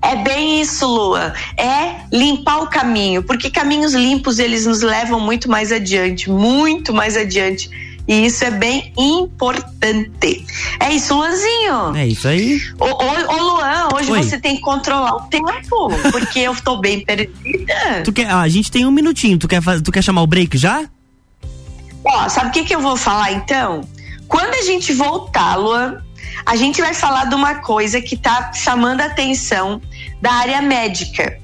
É 0.00 0.16
bem 0.16 0.58
isso, 0.58 0.86
Lua. 0.86 1.34
É 1.58 1.96
limpar 2.10 2.62
o 2.62 2.66
caminho, 2.68 3.22
porque 3.22 3.50
caminhos 3.50 3.92
limpos 3.92 4.38
eles 4.38 4.64
nos 4.64 4.80
levam 4.80 5.20
muito 5.20 5.50
mais 5.50 5.70
adiante, 5.70 6.30
muito 6.30 6.94
mais 6.94 7.14
adiante 7.14 7.87
e 8.08 8.24
isso 8.24 8.42
é 8.42 8.50
bem 8.50 8.90
importante. 8.96 10.46
É 10.80 10.94
isso, 10.94 11.14
Luanzinho. 11.14 11.94
É 11.94 12.06
isso 12.06 12.26
aí. 12.26 12.58
Ô, 12.80 12.86
ô, 12.86 13.36
ô 13.36 13.42
Luan, 13.42 13.88
hoje 13.94 14.10
Oi. 14.10 14.22
você 14.22 14.40
tem 14.40 14.56
que 14.56 14.62
controlar 14.62 15.14
o 15.14 15.20
tempo, 15.28 15.90
porque 16.10 16.38
eu 16.40 16.56
tô 16.56 16.78
bem 16.78 17.04
perdida. 17.04 17.74
Tu 18.04 18.12
quer, 18.14 18.30
ah, 18.30 18.40
a 18.40 18.48
gente 18.48 18.70
tem 18.70 18.86
um 18.86 18.90
minutinho. 18.90 19.36
Tu 19.38 19.46
quer, 19.46 19.60
tu 19.84 19.92
quer 19.92 20.02
chamar 20.02 20.22
o 20.22 20.26
break 20.26 20.56
já? 20.56 20.88
Ó, 22.02 22.28
sabe 22.30 22.48
o 22.48 22.52
que, 22.52 22.64
que 22.64 22.74
eu 22.74 22.80
vou 22.80 22.96
falar 22.96 23.32
então? 23.32 23.86
Quando 24.26 24.54
a 24.54 24.62
gente 24.62 24.94
voltar, 24.94 25.56
Luan, 25.56 26.02
a 26.46 26.56
gente 26.56 26.80
vai 26.80 26.94
falar 26.94 27.26
de 27.26 27.34
uma 27.34 27.56
coisa 27.56 28.00
que 28.00 28.16
tá 28.16 28.52
chamando 28.54 29.02
a 29.02 29.06
atenção 29.06 29.82
da 30.22 30.32
área 30.32 30.62
médica. 30.62 31.38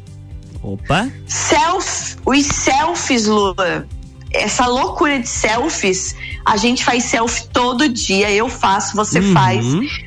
Opa! 0.63 1.11
Self, 1.27 2.17
os 2.25 2.47
selfies, 2.47 3.27
Luan. 3.27 3.87
Essa 4.35 4.67
loucura 4.67 5.19
de 5.19 5.29
selfies 5.29 6.15
a 6.45 6.59
gente 6.59 6.85
faz 6.85 7.05
selfie 7.05 7.49
todo 7.53 7.89
dia, 7.89 8.31
eu 8.31 8.51
faço, 8.51 8.95
você 8.95 9.19
uhum. 9.19 9.33
faz. 9.33 9.65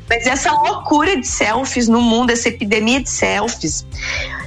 Mas 0.08 0.28
essa 0.28 0.52
loucura 0.52 1.20
de 1.20 1.28
selfies 1.28 1.88
no 1.88 2.00
mundo, 2.00 2.30
essa 2.30 2.48
epidemia 2.48 3.02
de 3.02 3.10
selfies, 3.10 3.86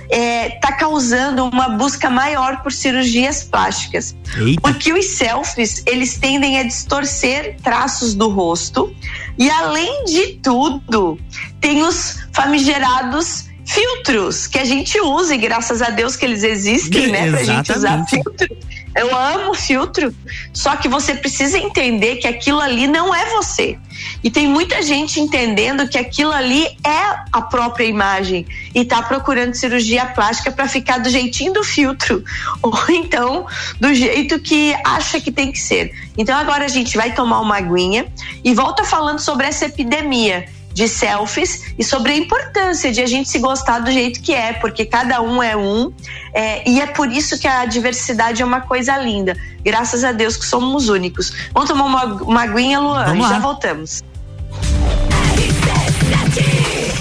é, 0.08 0.50
tá 0.60 0.72
causando 0.72 1.44
uma 1.44 1.70
busca 1.70 2.08
maior 2.08 2.62
por 2.62 2.72
cirurgias 2.72 3.42
plásticas. 3.42 4.14
Eita. 4.38 4.60
Porque 4.60 4.92
os 4.92 5.04
selfies, 5.06 5.82
eles 5.84 6.16
tendem 6.16 6.60
a 6.60 6.62
distorcer 6.62 7.56
traços 7.60 8.14
do 8.14 8.28
rosto 8.28 8.94
e 9.36 9.50
além 9.50 10.04
de 10.04 10.38
tudo, 10.42 11.18
tem 11.60 11.82
os 11.82 12.20
famigerados 12.32 13.50
filtros 13.66 14.46
que 14.46 14.58
a 14.58 14.64
gente 14.64 15.00
usa 15.00 15.34
e 15.34 15.38
graças 15.38 15.82
a 15.82 15.90
Deus 15.90 16.16
que 16.16 16.24
eles 16.24 16.42
existem, 16.42 17.08
né, 17.08 17.30
pra 17.30 17.42
gente 17.42 17.72
usar 17.72 18.04
filtro. 18.06 18.56
Eu 18.94 19.16
amo 19.16 19.54
filtro, 19.54 20.14
só 20.52 20.76
que 20.76 20.88
você 20.88 21.14
precisa 21.14 21.56
entender 21.56 22.16
que 22.16 22.26
aquilo 22.26 22.60
ali 22.60 22.86
não 22.86 23.14
é 23.14 23.26
você. 23.30 23.78
E 24.22 24.30
tem 24.30 24.48
muita 24.48 24.82
gente 24.82 25.20
entendendo 25.20 25.88
que 25.88 25.96
aquilo 25.96 26.32
ali 26.32 26.66
é 26.84 27.20
a 27.32 27.42
própria 27.42 27.84
imagem 27.84 28.46
e 28.74 28.84
tá 28.84 29.02
procurando 29.02 29.54
cirurgia 29.54 30.06
plástica 30.06 30.50
para 30.50 30.66
ficar 30.66 30.98
do 30.98 31.08
jeitinho 31.08 31.52
do 31.52 31.62
filtro 31.62 32.24
ou 32.62 32.78
então 32.88 33.46
do 33.78 33.94
jeito 33.94 34.40
que 34.40 34.74
acha 34.84 35.20
que 35.20 35.30
tem 35.30 35.52
que 35.52 35.58
ser. 35.58 35.94
Então 36.18 36.36
agora 36.36 36.64
a 36.64 36.68
gente 36.68 36.96
vai 36.96 37.14
tomar 37.14 37.40
uma 37.40 37.58
aguinha 37.58 38.06
e 38.42 38.54
volta 38.54 38.84
falando 38.84 39.20
sobre 39.20 39.46
essa 39.46 39.66
epidemia 39.66 40.46
de 40.72 40.88
selfies 40.88 41.72
e 41.78 41.84
sobre 41.84 42.12
a 42.12 42.16
importância 42.16 42.92
de 42.92 43.00
a 43.00 43.06
gente 43.06 43.28
se 43.28 43.38
gostar 43.38 43.80
do 43.80 43.90
jeito 43.90 44.20
que 44.20 44.32
é, 44.32 44.52
porque 44.52 44.84
cada 44.84 45.20
um 45.20 45.42
é 45.42 45.56
um, 45.56 45.92
é, 46.32 46.68
e 46.68 46.80
é 46.80 46.86
por 46.86 47.10
isso 47.10 47.38
que 47.38 47.48
a 47.48 47.64
diversidade 47.66 48.42
é 48.42 48.44
uma 48.44 48.60
coisa 48.60 48.96
linda. 48.96 49.36
Graças 49.64 50.04
a 50.04 50.12
Deus 50.12 50.36
que 50.36 50.46
somos 50.46 50.88
únicos. 50.88 51.32
Vamos 51.52 51.68
tomar 51.68 51.84
uma, 51.84 52.04
uma 52.22 52.42
aguinha, 52.42 52.80
Luan, 52.80 53.16
e 53.16 53.20
já 53.20 53.38
voltamos. 53.38 54.02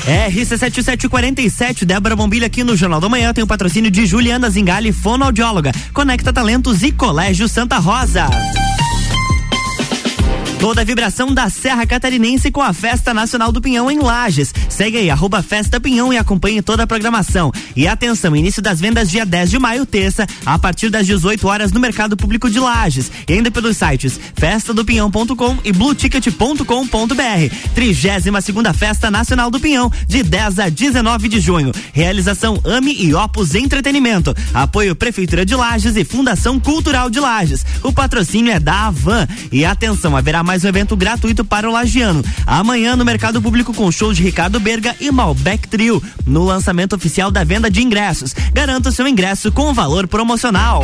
RC7747, 0.10 1.86
Débora 1.86 2.16
Bombilha 2.16 2.48
aqui 2.48 2.64
no 2.64 2.76
Jornal 2.76 3.00
da 3.00 3.08
Manhã 3.08 3.32
tem 3.32 3.44
o 3.44 3.48
patrocínio 3.48 3.92
de 3.92 4.08
Juliana 4.08 4.50
Zingali, 4.50 4.92
fonoaudióloga, 4.92 5.72
Conecta 5.94 6.34
Talentos 6.34 6.82
e 6.82 6.92
Colégio 6.92 7.48
Santa 7.48 7.78
Rosa. 7.78 8.28
Toda 10.60 10.82
a 10.82 10.84
vibração 10.84 11.34
da 11.34 11.50
Serra 11.50 11.86
Catarinense 11.86 12.52
com 12.52 12.62
a 12.62 12.74
Festa 12.74 13.14
Nacional 13.14 13.50
do 13.50 13.62
Pinhão 13.62 13.90
em 13.90 14.00
Lages. 14.00 14.54
Segue 14.68 14.98
aí, 14.98 15.10
arroba 15.10 15.42
Festa 15.42 15.80
Pinhão 15.80 16.12
e 16.12 16.18
acompanhe 16.18 16.62
toda 16.62 16.84
a 16.84 16.88
programação. 16.88 17.50
E 17.78 17.88
atenção, 17.88 18.36
início 18.36 18.62
das 18.62 18.78
vendas 18.78 19.10
dia 19.10 19.26
10 19.26 19.52
de 19.52 19.58
maio, 19.58 19.86
terça, 19.86 20.28
a 20.46 20.60
partir 20.60 20.90
das 20.90 21.08
18 21.08 21.48
horas 21.48 21.72
no 21.72 21.80
Mercado 21.80 22.18
Público 22.18 22.50
de 22.50 22.60
Lages. 22.60 23.10
E 23.26 23.34
ainda 23.34 23.50
pelos 23.50 23.78
sites 23.78 24.20
festadopinhão.com 24.36 25.60
e 25.64 25.72
blueticket.com.br. 25.72 27.56
Trigésima 27.74 28.42
segunda 28.42 28.74
Festa 28.74 29.10
Nacional 29.10 29.50
do 29.50 29.62
Pinhão, 29.62 29.90
de 30.08 30.24
10 30.24 30.60
a 30.60 30.68
19 30.68 31.30
de 31.30 31.40
junho. 31.40 31.72
Realização 31.94 32.60
AME 32.66 33.02
e 33.02 33.16
Opus 33.16 33.56
Entretenimento. 33.56 34.36
Apoio 34.54 34.94
Prefeitura 34.94 35.46
de 35.46 35.56
Lages 35.56 35.96
e 35.96 36.04
Fundação 36.04 36.60
Cultural 36.60 37.10
de 37.10 37.22
Lages. 37.22 37.66
O 37.82 37.94
patrocínio 37.94 38.52
é 38.52 38.60
da 38.60 38.88
Avan. 38.88 39.26
E 39.54 39.64
atenção, 39.64 40.18
haverá 40.18 40.49
mais 40.50 40.66
um 40.66 40.68
evento 40.68 40.98
gratuito 40.98 41.46
para 41.46 41.70
o 41.70 41.72
Lagiano. 41.72 42.24
Amanhã 42.44 42.96
no 42.96 43.06
Mercado 43.06 43.40
Público 43.40 43.72
com 43.72 43.92
shows 43.92 44.18
de 44.18 44.24
Ricardo 44.24 44.60
Berga 44.60 44.96
e 45.00 45.12
Malbec 45.12 45.68
Trio, 45.68 46.02
no 46.26 46.44
lançamento 46.44 46.96
oficial 46.96 47.30
da 47.30 47.44
venda 47.44 47.70
de 47.70 47.84
ingressos. 47.84 48.34
Garanta 48.52 48.92
seu 48.92 49.08
ingresso 49.08 49.52
com 49.52 49.72
valor 49.76 50.08
promocional. 50.08 50.84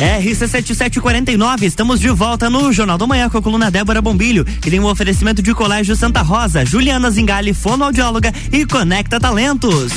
RC7749, 0.00 1.64
estamos 1.64 2.00
de 2.00 2.08
volta 2.08 2.48
no 2.48 2.72
Jornal 2.72 2.96
da 2.96 3.06
Manhã 3.06 3.28
com 3.28 3.36
a 3.36 3.42
coluna 3.42 3.70
Débora 3.70 4.00
Bombilho, 4.00 4.46
que 4.46 4.70
tem 4.70 4.80
um 4.80 4.86
oferecimento 4.86 5.42
de 5.42 5.52
Colégio 5.52 5.94
Santa 5.94 6.22
Rosa, 6.22 6.64
Juliana 6.64 7.10
Zingali, 7.10 7.52
fonoaudióloga 7.52 8.32
e 8.50 8.64
Conecta 8.64 9.20
Talentos. 9.20 9.92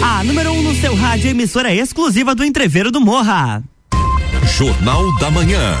A 0.00 0.22
número 0.22 0.52
1 0.52 0.58
um 0.58 0.62
no 0.62 0.74
seu 0.76 0.94
rádio, 0.94 1.30
emissora 1.30 1.74
exclusiva 1.74 2.36
do 2.36 2.44
Entreveiro 2.44 2.92
do 2.92 3.00
Morra. 3.00 3.64
Jornal 4.56 5.18
da 5.18 5.28
Manhã. 5.28 5.74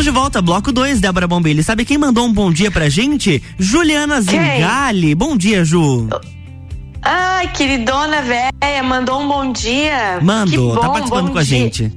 Estamos 0.00 0.14
de 0.14 0.18
volta, 0.18 0.40
bloco 0.40 0.72
2, 0.72 0.98
Débora 0.98 1.28
Bombilho. 1.28 1.62
Sabe 1.62 1.84
quem 1.84 1.98
mandou 1.98 2.24
um 2.24 2.32
bom 2.32 2.50
dia 2.50 2.70
pra 2.70 2.88
gente? 2.88 3.42
Juliana 3.58 4.22
Zingali. 4.22 5.14
Bom 5.14 5.36
dia, 5.36 5.62
Ju. 5.62 6.08
Ai, 7.02 7.48
queridona 7.48 8.22
velha, 8.22 8.82
mandou 8.82 9.20
um 9.20 9.28
bom 9.28 9.52
dia. 9.52 10.18
Mandou, 10.22 10.74
bom, 10.74 10.80
tá 10.80 10.88
participando 10.88 11.30
com 11.32 11.36
a 11.36 11.44
gente. 11.44 11.92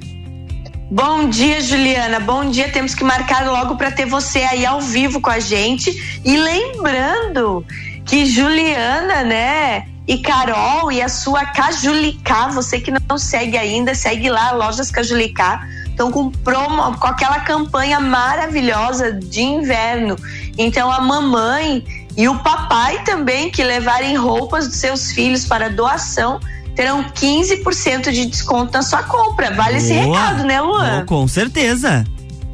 Bom 0.92 1.30
dia, 1.30 1.62
Juliana. 1.62 2.20
Bom 2.20 2.50
dia. 2.50 2.68
Temos 2.68 2.94
que 2.94 3.06
marcar 3.06 3.46
logo 3.46 3.78
para 3.78 3.90
ter 3.90 4.06
você 4.06 4.40
aí 4.40 4.66
ao 4.66 4.82
vivo 4.82 5.22
com 5.22 5.30
a 5.30 5.40
gente. 5.40 5.90
E 6.26 6.36
lembrando 6.36 7.66
que 8.06 8.26
Juliana, 8.26 9.24
né? 9.24 9.86
E 10.06 10.18
Carol 10.18 10.92
e 10.92 11.02
a 11.02 11.08
sua 11.08 11.46
Cajulicá, 11.46 12.50
você 12.50 12.82
que 12.82 12.92
não 12.92 13.18
segue 13.18 13.58
ainda, 13.58 13.96
segue 13.96 14.30
lá, 14.30 14.52
Lojas 14.52 14.92
Cajulicá 14.92 15.66
Estão 15.94 16.12
com 16.12 16.32
promo, 16.32 16.98
com 16.98 17.08
aquela 17.08 17.40
campanha 17.42 18.00
maravilhosa 18.00 19.14
de 19.14 19.42
inverno. 19.42 20.16
Então 20.58 20.92
a 20.92 21.00
mamãe 21.00 21.86
e 22.18 22.28
o 22.28 22.40
papai 22.40 23.04
também 23.04 23.52
que 23.52 23.64
levarem 23.64 24.16
roupas 24.16 24.68
dos 24.68 24.78
seus 24.78 25.12
filhos 25.12 25.46
para 25.46 25.70
doação 25.70 26.40
terão 26.76 27.04
15% 27.04 28.12
de 28.12 28.26
desconto 28.26 28.74
na 28.74 28.82
sua 28.82 29.04
compra. 29.04 29.52
Vale 29.52 29.74
Boa. 29.74 29.78
esse 29.78 29.94
recado, 29.94 30.44
né, 30.44 30.60
Luan? 30.60 31.02
Oh, 31.02 31.06
com 31.06 31.28
certeza. 31.28 32.04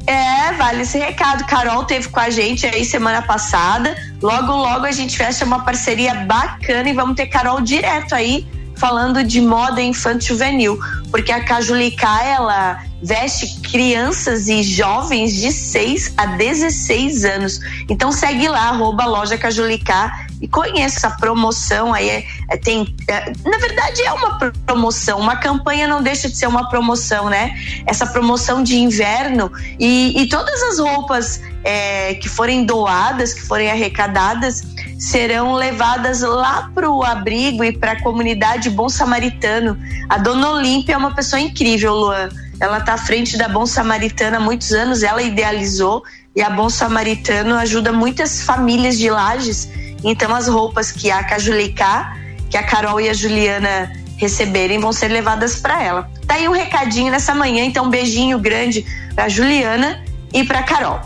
É, 0.06 0.52
vale 0.52 0.82
esse 0.82 0.98
recado. 0.98 1.46
Carol 1.46 1.84
teve 1.84 2.08
com 2.08 2.20
a 2.20 2.28
gente 2.28 2.66
aí 2.66 2.84
semana 2.84 3.22
passada. 3.22 3.96
Logo, 4.20 4.52
logo 4.52 4.84
a 4.84 4.92
gente 4.92 5.16
fecha 5.16 5.44
uma 5.46 5.64
parceria 5.64 6.14
bacana 6.26 6.88
e 6.88 6.92
vamos 6.92 7.16
ter 7.16 7.26
Carol 7.26 7.60
direto 7.62 8.14
aí 8.14 8.46
falando 8.76 9.22
de 9.22 9.42
moda 9.42 9.80
infantil 9.82 10.34
juvenil, 10.36 10.78
porque 11.10 11.30
a 11.30 11.44
Cajulicá 11.44 12.24
ela 12.24 12.82
veste 13.02 13.60
crianças 13.60 14.48
e 14.48 14.62
jovens 14.62 15.34
de 15.34 15.50
6 15.50 16.14
a 16.16 16.26
16 16.26 17.24
anos. 17.24 17.60
Então 17.88 18.12
segue 18.12 18.48
lá, 18.48 18.68
arroba 18.68 19.06
loja 19.06 19.38
Cajulicá 19.38 20.26
e 20.40 20.48
conheça 20.48 21.06
essa 21.06 21.10
promoção 21.16 21.92
aí. 21.92 22.08
É, 22.08 22.26
é, 22.50 22.56
tem, 22.56 22.94
é, 23.08 23.32
na 23.44 23.58
verdade 23.58 24.02
é 24.02 24.12
uma 24.12 24.38
promoção, 24.66 25.18
uma 25.18 25.36
campanha 25.36 25.86
não 25.86 26.02
deixa 26.02 26.28
de 26.28 26.36
ser 26.36 26.46
uma 26.46 26.68
promoção, 26.68 27.28
né? 27.28 27.54
Essa 27.86 28.06
promoção 28.06 28.62
de 28.62 28.76
inverno 28.76 29.50
e, 29.78 30.20
e 30.20 30.28
todas 30.28 30.62
as 30.62 30.78
roupas 30.78 31.40
é, 31.64 32.14
que 32.14 32.28
forem 32.28 32.64
doadas, 32.64 33.34
que 33.34 33.42
forem 33.42 33.70
arrecadadas, 33.70 34.62
serão 34.98 35.54
levadas 35.54 36.20
lá 36.20 36.70
para 36.74 36.90
o 36.90 37.02
abrigo 37.02 37.64
e 37.64 37.72
para 37.72 37.92
a 37.92 38.02
comunidade 38.02 38.68
Bom 38.70 38.88
Samaritano. 38.88 39.78
A 40.08 40.18
Dona 40.18 40.50
Olímpia 40.50 40.94
é 40.94 40.96
uma 40.96 41.14
pessoa 41.14 41.40
incrível, 41.40 41.94
Luan 41.94 42.28
ela 42.60 42.78
está 42.78 42.94
à 42.94 42.98
frente 42.98 43.38
da 43.38 43.48
Bom 43.48 43.64
Samaritano 43.64 44.36
há 44.36 44.40
muitos 44.40 44.72
anos, 44.72 45.02
ela 45.02 45.22
idealizou 45.22 46.02
e 46.36 46.42
a 46.42 46.50
Bom 46.50 46.68
Samaritano 46.68 47.56
ajuda 47.56 47.90
muitas 47.90 48.42
famílias 48.42 48.98
de 48.98 49.08
lajes. 49.08 49.68
Então 50.04 50.34
as 50.34 50.46
roupas 50.46 50.92
que 50.92 51.10
a 51.10 51.24
Cajulicá, 51.24 52.16
que 52.50 52.56
a 52.56 52.62
Carol 52.62 53.00
e 53.00 53.08
a 53.08 53.14
Juliana 53.14 53.90
receberem 54.18 54.78
vão 54.78 54.92
ser 54.92 55.08
levadas 55.08 55.56
para 55.56 55.82
ela. 55.82 56.10
Tá 56.26 56.34
aí 56.34 56.46
um 56.46 56.52
recadinho 56.52 57.10
nessa 57.10 57.34
manhã, 57.34 57.64
então 57.64 57.86
um 57.86 57.90
beijinho 57.90 58.38
grande 58.38 58.84
para 59.14 59.28
Juliana 59.28 60.04
e 60.32 60.44
para 60.44 60.62
Carol. 60.62 61.00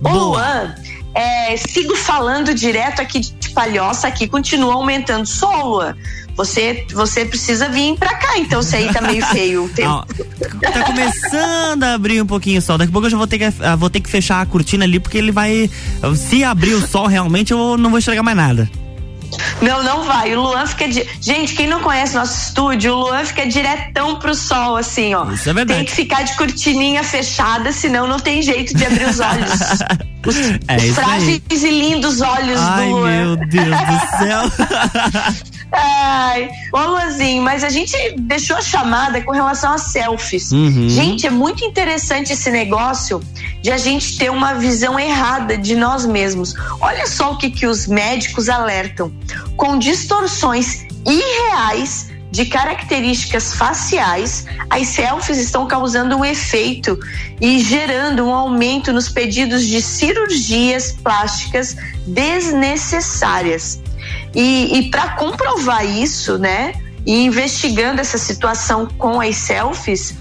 Boa. 0.00 0.14
Luan, 0.14 0.74
é, 1.14 1.56
sigo 1.56 1.94
falando 1.94 2.52
direto 2.52 3.00
aqui 3.00 3.20
de 3.20 3.50
Palhoça, 3.50 4.08
aqui 4.08 4.26
continua 4.26 4.74
aumentando 4.74 5.26
só, 5.26 5.62
Luan 5.64 5.96
você, 6.36 6.86
você 6.92 7.24
precisa 7.24 7.68
vir 7.68 7.96
pra 7.96 8.14
cá, 8.14 8.38
então 8.38 8.62
se 8.62 8.76
aí 8.76 8.92
tá 8.92 9.00
meio 9.00 9.24
feio 9.26 9.64
o 9.64 9.68
tempo. 9.70 10.06
tá 10.60 10.84
começando 10.84 11.82
a 11.84 11.94
abrir 11.94 12.22
um 12.22 12.26
pouquinho 12.26 12.58
o 12.58 12.62
sol. 12.62 12.78
Daqui 12.78 12.90
a 12.90 12.92
pouco 12.92 13.06
eu 13.06 13.10
já 13.10 13.16
vou 13.16 13.26
ter 13.26 13.38
que, 13.38 13.44
ah, 13.44 13.76
vou 13.76 13.90
ter 13.90 14.00
que 14.00 14.08
fechar 14.10 14.40
a 14.40 14.46
cortina 14.46 14.84
ali, 14.84 14.98
porque 14.98 15.18
ele 15.18 15.32
vai. 15.32 15.70
Se 16.16 16.42
abrir 16.44 16.74
o 16.74 16.86
sol 16.86 17.06
realmente, 17.06 17.52
eu 17.52 17.76
não 17.76 17.90
vou 17.90 17.98
enxergar 17.98 18.22
mais 18.22 18.36
nada. 18.36 18.70
Não, 19.60 19.82
não 19.82 20.04
vai. 20.04 20.34
O 20.34 20.40
Luan 20.42 20.66
fica. 20.66 20.88
Di... 20.88 21.06
Gente, 21.20 21.54
quem 21.54 21.66
não 21.66 21.80
conhece 21.80 22.14
nosso 22.14 22.48
estúdio, 22.48 22.92
o 22.92 23.00
Luan 23.00 23.24
fica 23.24 23.46
diretão 23.46 24.16
pro 24.18 24.34
sol, 24.34 24.76
assim, 24.76 25.14
ó. 25.14 25.30
Isso 25.30 25.48
é 25.48 25.52
verdade. 25.52 25.78
Tem 25.78 25.86
que 25.86 25.94
ficar 25.94 26.22
de 26.22 26.36
cortininha 26.36 27.04
fechada, 27.04 27.72
senão 27.72 28.06
não 28.06 28.18
tem 28.18 28.42
jeito 28.42 28.76
de 28.76 28.84
abrir 28.84 29.08
os 29.08 29.20
olhos. 29.20 29.50
Os, 30.26 30.36
é 30.36 30.76
os 30.76 30.94
frágeis 30.94 31.40
aí. 31.64 31.66
e 31.66 31.80
lindos 31.80 32.20
olhos 32.20 32.60
Ai, 32.60 32.84
do 32.84 32.90
Luan. 32.90 33.08
Ai, 33.08 33.24
meu 33.24 33.36
Deus 33.36 33.64
do 33.64 34.18
céu. 34.18 34.42
Ai, 35.72 36.50
ô 36.72 36.80
Luazinho, 36.80 37.42
mas 37.42 37.62
a 37.62 37.68
gente 37.68 37.96
deixou 38.18 38.56
a 38.56 38.60
chamada 38.60 39.22
com 39.22 39.30
relação 39.30 39.72
a 39.72 39.78
selfies. 39.78 40.50
Uhum. 40.50 40.88
Gente, 40.88 41.26
é 41.26 41.30
muito 41.30 41.64
interessante 41.64 42.32
esse 42.32 42.50
negócio 42.50 43.20
de 43.62 43.70
a 43.70 43.78
gente 43.78 44.18
ter 44.18 44.30
uma 44.30 44.54
visão 44.54 44.98
errada 44.98 45.56
de 45.56 45.76
nós 45.76 46.04
mesmos. 46.04 46.54
Olha 46.80 47.06
só 47.06 47.32
o 47.32 47.38
que, 47.38 47.50
que 47.50 47.66
os 47.66 47.86
médicos 47.86 48.48
alertam. 48.48 49.12
Com 49.56 49.78
distorções 49.78 50.86
irreais 51.06 52.10
de 52.30 52.44
características 52.46 53.54
faciais, 53.54 54.46
as 54.68 54.88
selfies 54.88 55.38
estão 55.38 55.66
causando 55.66 56.16
um 56.16 56.24
efeito 56.24 56.98
e 57.40 57.58
gerando 57.58 58.24
um 58.24 58.32
aumento 58.32 58.92
nos 58.92 59.08
pedidos 59.08 59.66
de 59.66 59.82
cirurgias 59.82 60.92
plásticas 60.92 61.76
desnecessárias. 62.06 63.80
E, 64.34 64.78
e 64.78 64.90
para 64.90 65.10
comprovar 65.16 65.84
isso, 65.84 66.38
né, 66.38 66.74
e 67.06 67.24
investigando 67.24 68.00
essa 68.00 68.18
situação 68.18 68.86
com 68.98 69.20
as 69.20 69.36
selfies, 69.36 70.14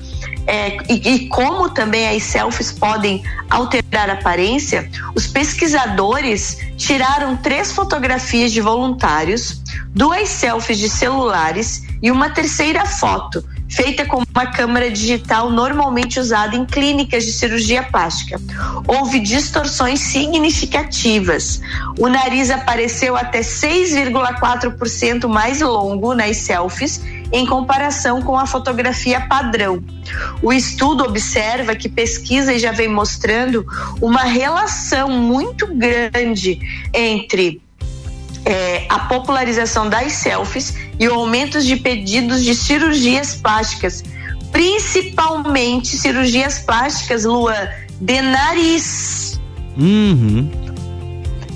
é, 0.47 0.77
e, 0.91 1.13
e, 1.13 1.27
como 1.29 1.69
também 1.69 2.09
as 2.09 2.23
selfies 2.23 2.71
podem 2.71 3.23
alterar 3.49 4.09
a 4.09 4.13
aparência, 4.13 4.89
os 5.15 5.27
pesquisadores 5.27 6.57
tiraram 6.75 7.37
três 7.37 7.71
fotografias 7.71 8.51
de 8.51 8.59
voluntários, 8.59 9.61
duas 9.89 10.27
selfies 10.29 10.79
de 10.79 10.89
celulares 10.89 11.83
e 12.01 12.09
uma 12.09 12.31
terceira 12.31 12.85
foto 12.85 13.43
feita 13.69 14.05
com 14.05 14.23
uma 14.35 14.47
câmera 14.47 14.89
digital 14.89 15.49
normalmente 15.51 16.19
usada 16.19 16.55
em 16.55 16.65
clínicas 16.65 17.25
de 17.25 17.31
cirurgia 17.31 17.83
plástica. 17.83 18.39
Houve 18.87 19.19
distorções 19.19 19.99
significativas. 19.99 21.61
O 21.97 22.07
nariz 22.07 22.49
apareceu 22.49 23.15
até 23.15 23.41
6,4% 23.41 25.27
mais 25.27 25.61
longo 25.61 26.13
nas 26.13 26.37
selfies 26.37 27.01
em 27.31 27.45
comparação 27.45 28.21
com 28.21 28.37
a 28.37 28.47
fotografia 28.47 29.21
padrão. 29.21 29.83
O 30.41 30.51
estudo 30.51 31.03
observa 31.03 31.75
que 31.75 31.87
pesquisa 31.87 32.57
já 32.57 32.71
vem 32.71 32.87
mostrando 32.87 33.65
uma 34.01 34.23
relação 34.23 35.09
muito 35.09 35.67
grande 35.67 36.59
entre 36.93 37.61
é, 38.45 38.85
a 38.89 38.99
popularização 38.99 39.89
das 39.89 40.13
selfies 40.13 40.73
e 40.99 41.07
o 41.07 41.13
aumento 41.13 41.61
de 41.61 41.75
pedidos 41.77 42.43
de 42.43 42.55
cirurgias 42.55 43.35
plásticas, 43.35 44.03
principalmente 44.51 45.97
cirurgias 45.97 46.59
plásticas, 46.59 47.25
Lua, 47.25 47.69
de 47.99 48.21
nariz. 48.21 49.39
Uhum. 49.77 50.49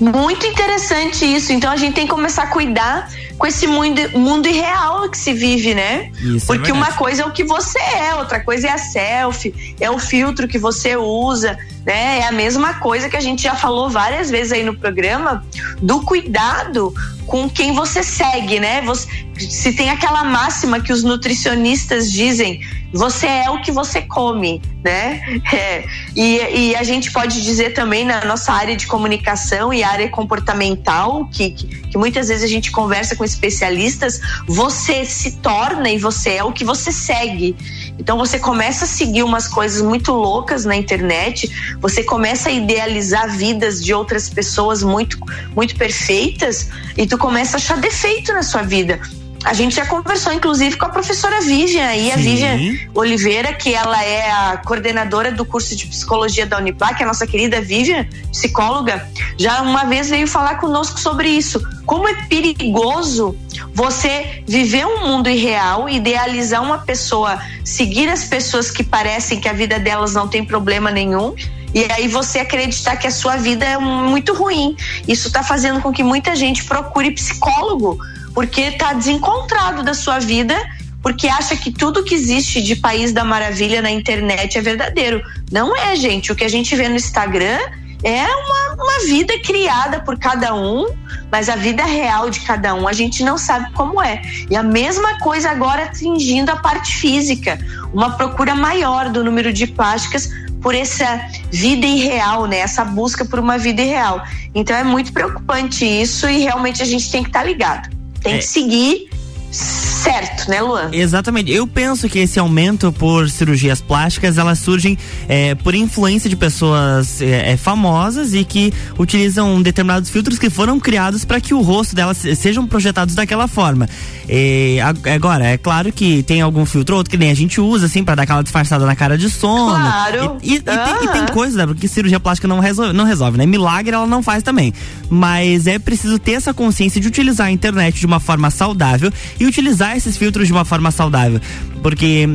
Muito 0.00 0.46
interessante 0.46 1.24
isso. 1.24 1.52
Então 1.52 1.70
a 1.70 1.76
gente 1.76 1.94
tem 1.94 2.06
que 2.06 2.12
começar 2.12 2.44
a 2.44 2.46
cuidar 2.48 3.08
com 3.38 3.46
esse 3.46 3.66
mundo, 3.66 4.18
mundo 4.18 4.48
irreal 4.48 5.08
que 5.08 5.18
se 5.18 5.32
vive, 5.32 5.74
né? 5.74 6.10
Isso 6.20 6.52
é 6.52 6.56
Porque 6.56 6.72
uma 6.72 6.92
coisa 6.92 7.22
é 7.22 7.26
o 7.26 7.32
que 7.32 7.44
você 7.44 7.78
é, 7.78 8.14
outra 8.14 8.40
coisa 8.40 8.68
é 8.68 8.70
a 8.70 8.78
selfie, 8.78 9.76
é 9.80 9.90
o 9.90 9.98
filtro 9.98 10.48
que 10.48 10.58
você 10.58 10.96
usa, 10.96 11.58
né? 11.84 12.20
É 12.20 12.26
a 12.26 12.32
mesma 12.32 12.74
coisa 12.74 13.08
que 13.08 13.16
a 13.16 13.20
gente 13.20 13.42
já 13.42 13.54
falou 13.54 13.90
várias 13.90 14.30
vezes 14.30 14.52
aí 14.52 14.62
no 14.62 14.76
programa 14.76 15.44
do 15.80 16.00
cuidado 16.02 16.92
com 17.26 17.48
quem 17.48 17.72
você 17.72 18.02
segue, 18.02 18.60
né? 18.60 18.82
Você, 18.82 19.08
se 19.38 19.72
tem 19.72 19.90
aquela 19.90 20.24
máxima 20.24 20.80
que 20.80 20.92
os 20.92 21.02
nutricionistas 21.02 22.10
dizem, 22.10 22.60
você 22.92 23.26
é 23.26 23.50
o 23.50 23.60
que 23.60 23.72
você 23.72 24.02
come, 24.02 24.62
né? 24.84 25.20
É, 25.52 25.84
e, 26.14 26.70
e, 26.70 26.76
a 26.76 26.82
gente 26.82 27.10
pode 27.10 27.42
dizer 27.42 27.70
também 27.70 28.04
na 28.04 28.24
nossa 28.24 28.52
área 28.52 28.76
de 28.76 28.86
comunicação 28.86 29.72
e 29.72 29.82
área 29.82 30.08
comportamental, 30.08 31.26
que, 31.26 31.50
que, 31.50 31.66
que 31.66 31.98
muitas 31.98 32.28
vezes 32.28 32.44
a 32.44 32.48
gente 32.48 32.70
conversa 32.70 33.16
com 33.16 33.24
especialistas, 33.24 34.20
você 34.46 35.04
se 35.04 35.38
torna 35.38 35.88
e 35.88 35.98
você 35.98 36.34
é 36.34 36.44
o 36.44 36.52
que 36.52 36.64
você 36.64 36.92
segue. 36.92 37.56
Então 37.98 38.18
você 38.18 38.38
começa 38.38 38.84
a 38.84 38.88
seguir 38.88 39.22
umas 39.22 39.46
coisas 39.46 39.80
muito 39.80 40.12
loucas 40.12 40.64
na 40.64 40.76
internet, 40.76 41.50
você 41.80 42.02
começa 42.02 42.48
a 42.48 42.52
idealizar 42.52 43.30
vidas 43.36 43.82
de 43.82 43.94
outras 43.94 44.28
pessoas 44.28 44.82
muito, 44.82 45.18
muito 45.54 45.76
perfeitas 45.76 46.68
e 46.96 47.06
tu 47.06 47.16
começa 47.16 47.56
a 47.56 47.58
achar 47.58 47.78
defeito 47.78 48.32
na 48.32 48.42
sua 48.42 48.62
vida. 48.62 49.00
A 49.44 49.52
gente 49.52 49.76
já 49.76 49.84
conversou, 49.84 50.32
inclusive, 50.32 50.74
com 50.76 50.86
a 50.86 50.88
professora 50.88 51.42
Vivian 51.42 51.84
aí, 51.84 52.10
a 52.10 52.16
Vivian 52.16 52.58
Oliveira, 52.94 53.52
que 53.52 53.74
ela 53.74 54.02
é 54.02 54.30
a 54.30 54.56
coordenadora 54.56 55.30
do 55.30 55.44
curso 55.44 55.76
de 55.76 55.86
psicologia 55.86 56.46
da 56.46 56.56
Uniplac, 56.56 57.02
a 57.02 57.06
nossa 57.06 57.26
querida 57.26 57.60
Vivian, 57.60 58.06
psicóloga, 58.32 59.06
já 59.38 59.60
uma 59.60 59.84
vez 59.84 60.08
veio 60.08 60.26
falar 60.26 60.54
conosco 60.54 60.98
sobre 60.98 61.28
isso. 61.28 61.62
Como 61.84 62.08
é 62.08 62.14
perigoso 62.26 63.36
você 63.72 64.42
viver 64.46 64.86
um 64.86 65.06
mundo 65.06 65.30
irreal, 65.30 65.88
idealizar 65.88 66.62
uma 66.62 66.78
pessoa, 66.78 67.40
seguir 67.64 68.08
as 68.08 68.24
pessoas 68.24 68.70
que 68.70 68.84
parecem 68.84 69.40
que 69.40 69.48
a 69.48 69.52
vida 69.52 69.78
delas 69.78 70.14
não 70.14 70.28
tem 70.28 70.44
problema 70.44 70.90
nenhum 70.90 71.34
e 71.74 71.84
aí 71.90 72.06
você 72.06 72.38
acreditar 72.38 72.96
que 72.96 73.06
a 73.06 73.10
sua 73.10 73.36
vida 73.36 73.64
é 73.64 73.76
muito 73.76 74.32
ruim. 74.32 74.76
Isso 75.08 75.26
está 75.26 75.42
fazendo 75.42 75.80
com 75.80 75.92
que 75.92 76.04
muita 76.04 76.36
gente 76.36 76.64
procure 76.64 77.10
psicólogo 77.10 77.98
porque 78.32 78.60
está 78.60 78.92
desencontrado 78.92 79.82
da 79.82 79.92
sua 79.92 80.20
vida, 80.20 80.56
porque 81.02 81.26
acha 81.26 81.56
que 81.56 81.72
tudo 81.72 82.04
que 82.04 82.14
existe 82.14 82.62
de 82.62 82.76
país 82.76 83.12
da 83.12 83.24
maravilha 83.24 83.82
na 83.82 83.90
internet 83.90 84.56
é 84.56 84.60
verdadeiro. 84.60 85.20
Não 85.50 85.76
é, 85.76 85.96
gente. 85.96 86.30
O 86.30 86.36
que 86.36 86.44
a 86.44 86.48
gente 86.48 86.76
vê 86.76 86.88
no 86.88 86.94
Instagram 86.94 87.58
é 88.04 88.26
uma, 88.26 88.74
uma 88.74 89.06
vida 89.06 89.32
criada 89.40 90.00
por 90.00 90.18
cada 90.18 90.54
um, 90.54 90.86
mas 91.32 91.48
a 91.48 91.56
vida 91.56 91.84
real 91.84 92.28
de 92.28 92.40
cada 92.40 92.74
um 92.74 92.86
a 92.86 92.92
gente 92.92 93.24
não 93.24 93.38
sabe 93.38 93.72
como 93.72 94.00
é. 94.00 94.20
E 94.50 94.54
a 94.54 94.62
mesma 94.62 95.18
coisa 95.20 95.50
agora 95.50 95.84
atingindo 95.84 96.52
a 96.52 96.56
parte 96.56 96.98
física, 96.98 97.58
uma 97.94 98.10
procura 98.10 98.54
maior 98.54 99.08
do 99.08 99.24
número 99.24 99.52
de 99.52 99.66
plásticas 99.66 100.28
por 100.60 100.74
essa 100.74 101.20
vida 101.50 101.86
irreal, 101.86 102.46
né? 102.46 102.58
Essa 102.58 102.84
busca 102.84 103.24
por 103.24 103.38
uma 103.38 103.56
vida 103.56 103.80
irreal. 103.80 104.22
Então 104.54 104.76
é 104.76 104.84
muito 104.84 105.12
preocupante 105.12 105.84
isso 105.84 106.28
e 106.28 106.40
realmente 106.40 106.82
a 106.82 106.86
gente 106.86 107.10
tem 107.10 107.22
que 107.22 107.30
estar 107.30 107.40
tá 107.40 107.46
ligado. 107.46 107.88
Tem 108.20 108.34
é. 108.34 108.38
que 108.38 108.46
seguir 108.46 109.08
certo, 109.54 110.50
né, 110.50 110.60
Luan? 110.60 110.90
Exatamente. 110.92 111.52
Eu 111.52 111.66
penso 111.66 112.08
que 112.08 112.18
esse 112.18 112.38
aumento 112.38 112.92
por 112.92 113.28
cirurgias 113.30 113.80
plásticas 113.80 114.38
elas 114.38 114.58
surgem 114.58 114.98
é, 115.28 115.54
por 115.54 115.74
influência 115.74 116.28
de 116.28 116.36
pessoas 116.36 117.20
é, 117.20 117.52
é 117.52 117.56
famosas 117.56 118.34
e 118.34 118.44
que 118.44 118.72
utilizam 118.98 119.62
determinados 119.62 120.10
filtros 120.10 120.38
que 120.38 120.50
foram 120.50 120.78
criados 120.80 121.24
para 121.24 121.40
que 121.40 121.54
o 121.54 121.60
rosto 121.60 121.94
delas 121.94 122.18
sejam 122.36 122.66
projetados 122.66 123.14
daquela 123.14 123.46
forma. 123.46 123.88
E, 124.28 124.78
agora, 125.14 125.46
é 125.46 125.56
claro 125.56 125.92
que 125.92 126.22
tem 126.22 126.40
algum 126.40 126.64
filtro 126.66 126.96
outro 126.96 127.10
que 127.10 127.16
nem 127.16 127.30
a 127.30 127.34
gente 127.34 127.60
usa, 127.60 127.86
assim, 127.86 128.02
para 128.02 128.14
dar 128.16 128.22
aquela 128.22 128.42
disfarçada 128.42 128.84
na 128.86 128.96
cara 128.96 129.16
de 129.16 129.30
sono. 129.30 129.74
Claro. 129.74 130.38
E, 130.42 130.54
e, 130.54 130.56
e, 130.56 130.60
tem, 130.60 130.74
e 131.02 131.08
tem, 131.08 131.26
coisa, 131.26 131.58
né, 131.58 131.66
porque 131.66 131.86
cirurgia 131.86 132.18
plástica 132.18 132.48
não 132.48 132.58
resolve, 132.58 132.92
não 132.92 133.04
resolve, 133.04 133.38
né? 133.38 133.46
Milagre 133.46 133.94
ela 133.94 134.06
não 134.06 134.22
faz 134.22 134.42
também. 134.42 134.72
Mas 135.08 135.66
é 135.66 135.78
preciso 135.78 136.18
ter 136.18 136.32
essa 136.32 136.54
consciência 136.54 137.00
de 137.00 137.08
utilizar 137.08 137.46
a 137.46 137.50
internet 137.50 137.98
de 137.98 138.06
uma 138.06 138.20
forma 138.20 138.50
saudável 138.50 139.12
e 139.38 139.43
utilizar 139.46 139.96
esses 139.96 140.16
filtros 140.16 140.46
de 140.46 140.52
uma 140.52 140.64
forma 140.64 140.90
saudável. 140.90 141.40
Porque 141.82 142.28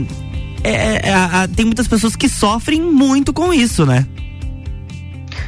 é, 0.64 0.72
é, 0.72 1.10
é, 1.10 1.48
tem 1.56 1.66
muitas 1.66 1.88
pessoas 1.88 2.16
que 2.16 2.28
sofrem 2.28 2.82
muito 2.82 3.32
com 3.34 3.54
isso, 3.54 3.86
né? 3.86 4.06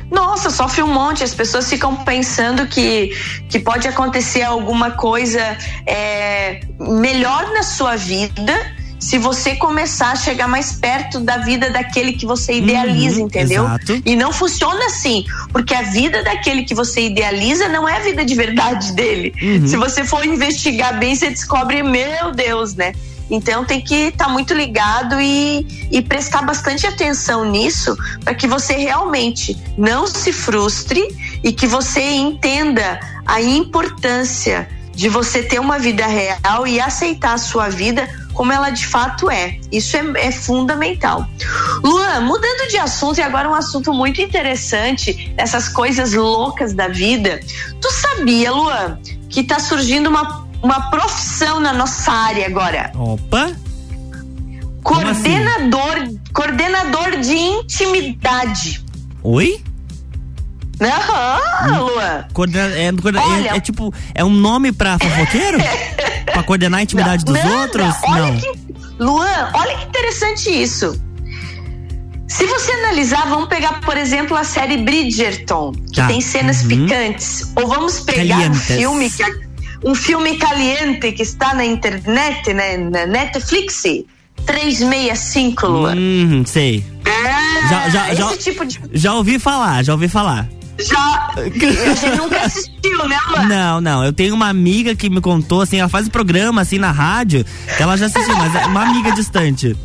Nossa, 0.09 0.49
sofre 0.49 0.83
um 0.83 0.93
monte. 0.93 1.23
As 1.23 1.33
pessoas 1.33 1.69
ficam 1.69 1.95
pensando 2.03 2.67
que, 2.67 3.15
que 3.49 3.59
pode 3.59 3.87
acontecer 3.87 4.41
alguma 4.41 4.91
coisa 4.91 5.57
é, 5.85 6.61
melhor 6.79 7.51
na 7.53 7.63
sua 7.63 7.95
vida 7.95 8.53
se 9.01 9.17
você 9.17 9.55
começar 9.55 10.11
a 10.11 10.15
chegar 10.15 10.47
mais 10.47 10.73
perto 10.73 11.19
da 11.19 11.39
vida 11.39 11.71
daquele 11.71 12.13
que 12.13 12.25
você 12.25 12.53
idealiza, 12.53 13.19
uhum, 13.19 13.25
entendeu? 13.25 13.65
Exato. 13.65 14.01
E 14.05 14.15
não 14.15 14.31
funciona 14.31 14.85
assim, 14.85 15.25
porque 15.51 15.73
a 15.73 15.81
vida 15.81 16.23
daquele 16.23 16.63
que 16.63 16.75
você 16.75 17.07
idealiza 17.07 17.67
não 17.67 17.89
é 17.89 17.97
a 17.97 17.99
vida 17.99 18.23
de 18.23 18.35
verdade 18.35 18.93
dele. 18.93 19.33
Uhum. 19.41 19.67
Se 19.67 19.75
você 19.75 20.05
for 20.05 20.23
investigar 20.23 20.99
bem, 20.99 21.15
você 21.15 21.31
descobre, 21.31 21.81
meu 21.81 22.31
Deus, 22.31 22.75
né? 22.75 22.93
Então 23.27 23.65
tem 23.65 23.81
que 23.81 23.95
estar 23.95 24.25
tá 24.25 24.31
muito 24.31 24.53
ligado 24.53 25.19
e, 25.19 25.65
e 25.89 26.01
prestar 26.03 26.43
bastante 26.43 26.85
atenção 26.85 27.49
nisso 27.49 27.97
para 28.23 28.35
que 28.35 28.45
você 28.45 28.75
realmente 28.75 29.57
não 29.75 30.05
se 30.05 30.31
frustre 30.31 31.01
e 31.43 31.51
que 31.51 31.65
você 31.65 32.01
entenda 32.01 32.99
a 33.25 33.41
importância 33.41 34.69
de 34.93 35.09
você 35.09 35.41
ter 35.41 35.59
uma 35.59 35.79
vida 35.79 36.05
real 36.05 36.67
e 36.67 36.79
aceitar 36.79 37.33
a 37.33 37.37
sua 37.37 37.69
vida 37.69 38.07
como 38.33 38.51
ela 38.51 38.69
de 38.69 38.85
fato 38.85 39.29
é. 39.29 39.59
Isso 39.71 39.95
é, 39.97 40.03
é, 40.15 40.31
fundamental. 40.31 41.27
Luan, 41.83 42.21
mudando 42.21 42.69
de 42.69 42.77
assunto 42.77 43.19
e 43.19 43.21
agora 43.21 43.49
um 43.49 43.53
assunto 43.53 43.93
muito 43.93 44.21
interessante, 44.21 45.33
essas 45.37 45.69
coisas 45.69 46.13
loucas 46.13 46.73
da 46.73 46.87
vida. 46.87 47.39
Tu 47.81 47.91
sabia, 47.91 48.51
Luan, 48.51 48.99
que 49.29 49.43
tá 49.43 49.59
surgindo 49.59 50.09
uma, 50.09 50.47
uma 50.61 50.89
profissão 50.89 51.59
na 51.59 51.73
nossa 51.73 52.11
área 52.11 52.45
agora? 52.45 52.91
Opa! 52.95 53.51
Coordenador, 54.83 55.97
assim? 55.97 56.19
coordenador 56.33 57.19
de 57.19 57.35
intimidade. 57.35 58.83
Oi? 59.23 59.61
Aham, 60.81 61.79
Luan. 61.79 62.25
Coordena, 62.33 62.75
é, 62.75 62.87
é, 62.87 63.57
é, 63.57 63.59
tipo, 63.59 63.93
é 64.15 64.25
um 64.25 64.31
nome 64.31 64.71
pra 64.71 64.97
fofoqueiro? 64.97 65.59
pra 66.25 66.43
coordenar 66.43 66.79
a 66.79 66.83
intimidade 66.83 67.25
não, 67.25 67.33
dos 67.33 67.43
não, 67.43 67.61
outros? 67.61 67.95
Olha 68.03 68.31
não. 68.31 68.37
Que, 68.37 68.51
Luan, 68.99 69.51
olha 69.53 69.77
que 69.77 69.85
interessante 69.85 70.49
isso. 70.49 70.99
Se 72.27 72.45
você 72.45 72.71
analisar, 72.71 73.27
vamos 73.27 73.49
pegar, 73.49 73.81
por 73.81 73.97
exemplo, 73.97 74.37
a 74.37 74.43
série 74.43 74.77
Bridgerton, 74.77 75.73
que 75.73 75.97
tá. 75.97 76.07
tem 76.07 76.21
cenas 76.21 76.61
uhum. 76.61 76.69
picantes. 76.69 77.51
Ou 77.57 77.67
vamos 77.67 77.99
pegar 77.99 78.35
Calientes. 78.35 78.69
um 78.69 78.77
filme 78.77 79.09
que 79.09 79.51
um 79.83 79.95
filme 79.95 80.37
caliente 80.37 81.11
que 81.11 81.23
está 81.23 81.53
na 81.53 81.65
internet, 81.65 82.53
né, 82.53 82.77
na 82.77 83.05
Netflix. 83.05 83.83
365, 84.45 85.67
Luan. 85.67 85.95
Hum, 85.95 86.43
sei. 86.45 86.83
É, 87.05 87.69
já, 87.69 87.89
já, 87.89 88.13
já, 88.15 88.37
tipo 88.37 88.65
de... 88.65 88.79
já 88.93 89.13
ouvi 89.13 89.37
falar, 89.37 89.83
já 89.83 89.93
ouvi 89.93 90.07
falar. 90.07 90.47
Já. 90.85 91.31
Você 91.95 92.15
nunca 92.15 92.41
assistiu, 92.41 93.07
né, 93.07 93.17
Luan? 93.29 93.47
Não, 93.47 93.81
não. 93.81 94.05
Eu 94.05 94.13
tenho 94.13 94.33
uma 94.33 94.49
amiga 94.49 94.95
que 94.95 95.09
me 95.09 95.21
contou, 95.21 95.61
assim, 95.61 95.79
ela 95.79 95.89
faz 95.89 96.07
programa, 96.09 96.61
assim, 96.61 96.77
na 96.77 96.91
rádio. 96.91 97.45
Ela 97.79 97.97
já 97.97 98.07
assistiu, 98.07 98.35
mas 98.35 98.55
é 98.55 98.65
uma 98.65 98.83
amiga 98.83 99.11
distante. 99.11 99.75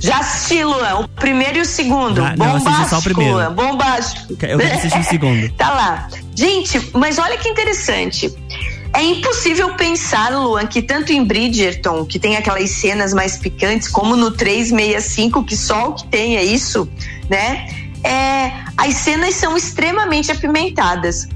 Já 0.00 0.18
assisti, 0.18 0.62
Luan, 0.62 1.00
o 1.00 1.08
primeiro 1.08 1.58
e 1.58 1.60
o 1.60 1.64
segundo. 1.64 2.22
Ah, 2.22 2.34
não, 2.36 2.58
bombástico, 2.58 2.88
só 2.88 2.98
o 2.98 3.02
primeiro. 3.02 3.32
Luan, 3.34 3.52
bombástico. 3.52 4.36
Eu 4.44 4.58
vou 4.58 4.66
assistir 4.66 5.00
o 5.00 5.04
segundo. 5.04 5.48
tá 5.56 5.70
lá. 5.70 6.08
Gente, 6.34 6.80
mas 6.94 7.18
olha 7.18 7.36
que 7.36 7.48
interessante. 7.48 8.32
É 8.94 9.02
impossível 9.02 9.74
pensar, 9.74 10.30
Luan, 10.30 10.66
que 10.66 10.80
tanto 10.80 11.12
em 11.12 11.24
Bridgerton, 11.24 12.06
que 12.06 12.18
tem 12.18 12.36
aquelas 12.36 12.70
cenas 12.70 13.12
mais 13.12 13.36
picantes, 13.36 13.88
como 13.88 14.16
no 14.16 14.30
365, 14.30 15.44
que 15.44 15.56
só 15.56 15.90
o 15.90 15.94
que 15.94 16.06
tem 16.06 16.36
é 16.36 16.44
isso, 16.44 16.88
né? 17.28 17.66
É, 18.04 18.52
as 18.76 18.94
cenas 18.94 19.34
são 19.34 19.56
extremamente 19.56 20.30
apimentadas. 20.30 21.28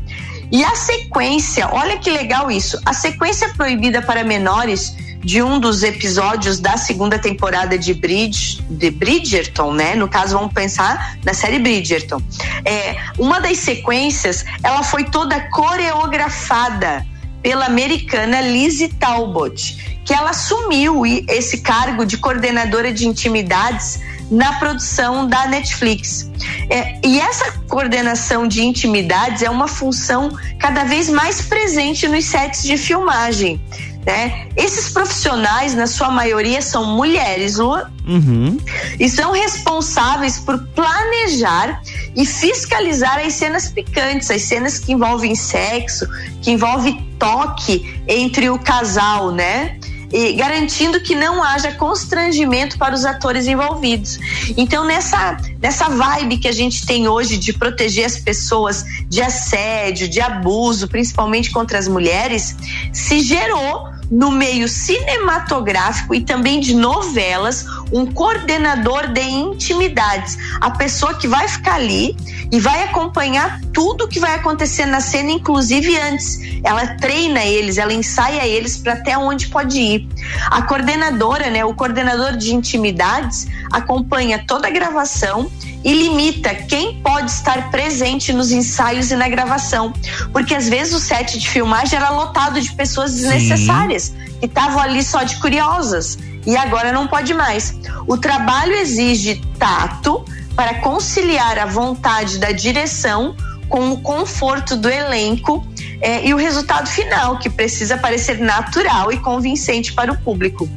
E 0.51 0.63
a 0.63 0.75
sequência, 0.75 1.69
olha 1.73 1.97
que 1.99 2.11
legal 2.11 2.51
isso, 2.51 2.79
a 2.85 2.93
sequência 2.93 3.49
proibida 3.55 4.03
para 4.03 4.23
menores 4.23 4.95
de 5.25 5.41
um 5.41 5.59
dos 5.59 5.83
episódios 5.83 6.59
da 6.59 6.77
segunda 6.77 7.19
temporada 7.19 7.79
de, 7.79 7.95
Bridge, 7.95 8.61
de 8.69 8.91
Bridgerton, 8.91 9.73
né? 9.73 9.95
No 9.95 10.09
caso, 10.09 10.37
vamos 10.37 10.53
pensar 10.53 11.17
na 11.25 11.33
série 11.33 11.59
Bridgerton. 11.59 12.21
É, 12.65 12.97
uma 13.19 13.41
das 13.41 13.59
sequências, 13.59 14.45
ela 14.63 14.83
foi 14.83 15.05
toda 15.05 15.41
coreografada 15.51 17.07
pela 17.41 17.67
americana 17.67 18.41
Lizzie 18.41 18.89
Talbot, 18.89 20.01
que 20.05 20.13
ela 20.13 20.31
assumiu 20.31 21.07
esse 21.07 21.59
cargo 21.59 22.05
de 22.05 22.17
coordenadora 22.17 22.93
de 22.93 23.07
intimidades 23.07 24.01
na 24.33 24.55
produção 24.55 25.29
da 25.29 25.47
Netflix. 25.47 26.31
É, 26.71 26.99
e 27.07 27.21
essa 27.21 27.53
coordenação 27.69 28.49
de 28.49 28.65
intimidades 28.65 29.43
é 29.43 29.51
uma 29.51 29.69
função 29.69 30.37
cada 30.59 30.85
vez 30.85 31.09
mais 31.11 31.43
presente 31.43 32.09
nos 32.09 32.25
sets 32.25 32.63
de 32.63 32.77
filmagem. 32.79 33.61
Né? 34.07 34.49
Esses 34.57 34.89
profissionais, 34.89 35.75
na 35.75 35.87
sua 35.87 36.11
maioria, 36.11 36.61
são 36.61 36.97
mulheres, 36.97 37.59
Lua, 37.59 37.89
uhum. 38.09 38.59
e 38.99 39.09
são 39.09 39.31
responsáveis 39.31 40.39
por 40.39 40.59
planejar 40.75 41.81
e 42.17 42.27
fiscalizar 42.27 43.19
as 43.19 43.35
cenas 43.35 43.69
picantes, 43.69 44.29
as 44.31 44.43
cenas 44.43 44.79
que 44.79 44.93
envolvem 44.93 45.37
sexo, 45.37 46.09
que 46.41 46.51
envolvem 46.51 47.09
toque 47.17 48.03
entre 48.09 48.51
o 48.51 48.59
casal, 48.59 49.31
né? 49.31 49.79
E 50.13 50.35
garantindo 50.35 51.01
que 51.01 51.15
não 51.15 51.43
haja 51.43 51.73
constrangimento 51.73 52.77
para 52.79 52.95
os 52.95 53.05
atores 53.05 53.47
envolvidos. 53.47 54.19
Então, 54.57 54.85
nessa, 54.85 55.37
nessa 55.61 55.89
vibe 55.89 56.39
que 56.39 56.49
a 56.49 56.53
gente 56.53 56.85
tem 56.85 57.09
hoje 57.09 57.39
de 57.39 57.53
proteger 57.53 58.05
as 58.05 58.19
pessoas 58.19 58.85
de 59.09 59.23
assédio, 59.23 60.09
de 60.09 60.21
abuso, 60.21 60.87
principalmente 60.89 61.51
contra 61.51 61.79
as 61.79 61.89
mulheres, 61.89 62.57
se 62.93 63.21
gerou 63.21 63.91
no 64.11 64.31
meio 64.31 64.69
cinematográfico 64.69 66.15
e 66.15 66.21
também 66.21 66.61
de 66.61 66.75
novelas, 66.75 67.65
um 67.93 68.07
coordenador 68.07 69.09
de 69.09 69.23
intimidades. 69.23 70.37
A 70.61 70.71
pessoa 70.71 71.15
que 71.15 71.27
vai 71.27 71.49
ficar 71.49 71.75
ali 71.75 72.17
e 72.51 72.61
vai 72.61 72.85
acompanhar 72.85 73.61
tudo 73.73 74.07
que 74.07 74.21
vai 74.21 74.35
acontecer 74.35 74.85
na 74.85 75.01
cena, 75.01 75.31
inclusive 75.31 75.97
antes. 75.99 76.39
Ela 76.63 76.87
treina 76.97 77.43
eles, 77.45 77.79
ela 77.79 77.93
ensaia 77.93 78.47
eles 78.47 78.77
para 78.77 78.93
até 78.93 79.17
onde 79.17 79.49
pode 79.49 79.81
ir. 79.81 80.09
A 80.51 80.63
coordenadora, 80.63 81.51
né, 81.51 81.65
o 81.65 81.75
coordenador 81.75 82.37
de 82.37 82.55
intimidades, 82.55 83.47
acompanha 83.73 84.45
toda 84.47 84.69
a 84.69 84.71
gravação 84.71 85.51
e 85.85 85.93
limita 85.93 86.55
quem 86.55 87.01
pode 87.03 87.31
estar 87.31 87.71
presente 87.71 88.33
nos 88.33 88.53
ensaios 88.53 89.11
e 89.11 89.17
na 89.17 89.29
gravação. 89.29 89.93
Porque 90.33 90.55
às 90.55 90.69
vezes 90.69 90.95
o 90.95 91.01
set 91.01 91.39
de 91.39 91.49
filmagem 91.49 91.99
era 91.99 92.11
lotado 92.11 92.61
de 92.61 92.73
pessoas 92.73 93.15
desnecessárias, 93.15 94.05
Sim. 94.05 94.39
que 94.41 94.47
estavam 94.47 94.81
ali 94.81 95.03
só 95.03 95.23
de 95.23 95.37
curiosas. 95.37 96.19
E 96.47 96.57
agora 96.57 96.93
não 96.93 97.07
pode 97.07 97.35
mais. 97.35 97.75
O 98.07 98.17
trabalho 98.17 98.75
exige 98.75 99.41
tato 99.59 100.25
para 100.57 100.81
conciliar 100.81 101.59
a 101.59 101.67
vontade 101.67 102.39
da 102.39 102.53
direção 102.53 103.35
com 103.69 103.91
o 103.91 104.01
conforto 104.01 104.77
do 104.77 104.89
elenco 104.89 105.67
é, 106.03 106.27
e 106.27 106.35
o 106.35 106.37
resultado 106.37 106.89
final, 106.89 107.39
que 107.39 107.49
precisa 107.49 107.97
parecer 107.97 108.39
natural 108.39 109.11
e 109.11 109.19
convincente 109.19 109.95
para 109.95 110.13
o 110.13 110.19
público. 110.19 110.69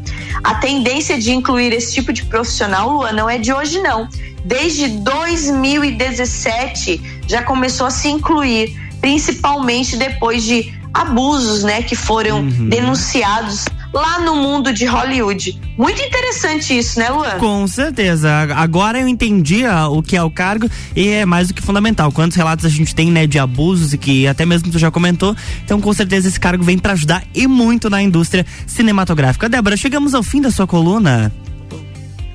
A 0.43 0.55
tendência 0.55 1.19
de 1.19 1.33
incluir 1.33 1.73
esse 1.73 1.93
tipo 1.93 2.13
de 2.13 2.23
profissional, 2.23 2.89
Lua, 2.89 3.11
não 3.11 3.29
é 3.29 3.37
de 3.37 3.51
hoje, 3.51 3.81
não. 3.81 4.07
Desde 4.45 4.88
2017 4.88 7.01
já 7.27 7.41
começou 7.41 7.88
a 7.88 7.91
se 7.91 8.08
incluir, 8.08 8.79
principalmente 9.01 9.97
depois 9.97 10.43
de 10.43 10.71
abusos, 10.93 11.63
né, 11.63 11.81
que 11.81 11.95
foram 11.95 12.41
uhum. 12.41 12.69
denunciados 12.69 13.65
lá 13.91 14.19
no 14.19 14.36
mundo 14.36 14.71
de 14.71 14.86
Hollywood. 14.86 15.60
Muito 15.77 16.01
interessante 16.01 16.77
isso, 16.77 16.99
né, 16.99 17.10
Luan? 17.10 17.39
Com 17.39 17.67
certeza. 17.67 18.29
Agora 18.55 18.99
eu 18.99 19.08
entendi 19.08 19.63
o 19.65 20.03
que 20.03 20.15
é 20.15 20.21
o 20.21 20.29
cargo 20.29 20.69
e 20.95 21.08
é 21.08 21.25
mais 21.25 21.47
do 21.47 21.53
que 21.53 21.62
fundamental. 21.62 22.12
Quantos 22.12 22.38
relatos 22.38 22.65
a 22.65 22.69
gente 22.69 22.93
tem, 22.93 23.12
né, 23.12 23.25
de 23.25 23.39
abusos 23.39 23.93
e 23.93 23.97
que 23.97 24.27
até 24.27 24.45
mesmo 24.45 24.71
tu 24.71 24.77
já 24.77 24.91
comentou. 24.91 25.36
Então, 25.63 25.81
com 25.81 25.91
certeza 25.91 26.27
esse 26.27 26.39
cargo 26.39 26.63
vem 26.63 26.77
para 26.77 26.93
ajudar 26.93 27.23
e 27.34 27.47
muito 27.47 27.89
na 27.89 28.01
indústria 28.01 28.45
cinematográfica. 28.67 29.49
Débora, 29.49 29.75
chegamos 29.75 30.13
ao 30.13 30.21
fim 30.21 30.39
da 30.39 30.51
sua 30.51 30.67
coluna. 30.67 31.34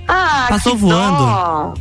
Ah, 0.09 0.47
Passou 0.49 0.77
voando. 0.77 1.19
Dó. 1.19 1.75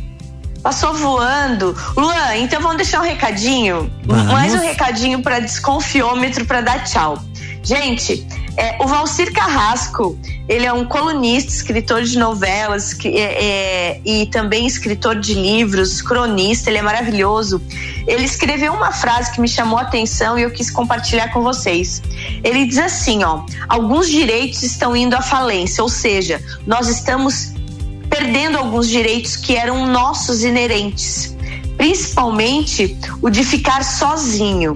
Passou 0.62 0.92
voando. 0.92 1.74
Luan, 1.96 2.36
então 2.36 2.60
vamos 2.60 2.76
deixar 2.76 3.00
um 3.00 3.04
recadinho? 3.04 3.90
Vamos. 4.04 4.32
Mais 4.32 4.54
um 4.54 4.60
recadinho 4.60 5.22
para 5.22 5.40
desconfiômetro 5.40 6.44
para 6.44 6.60
dar 6.60 6.84
tchau. 6.84 7.22
Gente, 7.62 8.26
é, 8.56 8.76
o 8.82 8.86
Valcir 8.86 9.32
Carrasco, 9.32 10.18
ele 10.48 10.66
é 10.66 10.72
um 10.72 10.84
colunista, 10.84 11.50
escritor 11.50 12.02
de 12.02 12.18
novelas 12.18 12.92
que, 12.92 13.08
é, 13.08 13.44
é, 13.44 14.00
e 14.04 14.26
também 14.26 14.66
escritor 14.66 15.16
de 15.16 15.34
livros, 15.34 16.02
cronista, 16.02 16.68
ele 16.68 16.78
é 16.78 16.82
maravilhoso. 16.82 17.62
Ele 18.06 18.24
escreveu 18.24 18.72
uma 18.72 18.92
frase 18.92 19.32
que 19.32 19.40
me 19.40 19.48
chamou 19.48 19.78
a 19.78 19.82
atenção 19.82 20.38
e 20.38 20.42
eu 20.42 20.50
quis 20.50 20.70
compartilhar 20.70 21.28
com 21.28 21.42
vocês. 21.42 22.02
Ele 22.42 22.66
diz 22.66 22.78
assim, 22.78 23.22
ó, 23.24 23.44
alguns 23.68 24.08
direitos 24.08 24.62
estão 24.62 24.96
indo 24.96 25.14
à 25.14 25.22
falência, 25.22 25.82
ou 25.82 25.88
seja, 25.88 26.42
nós 26.66 26.88
estamos 26.88 27.54
perdendo 28.20 28.58
alguns 28.58 28.86
direitos 28.86 29.34
que 29.34 29.56
eram 29.56 29.86
nossos 29.86 30.44
inerentes, 30.44 31.34
principalmente 31.78 32.94
o 33.22 33.30
de 33.30 33.42
ficar 33.42 33.82
sozinho. 33.82 34.74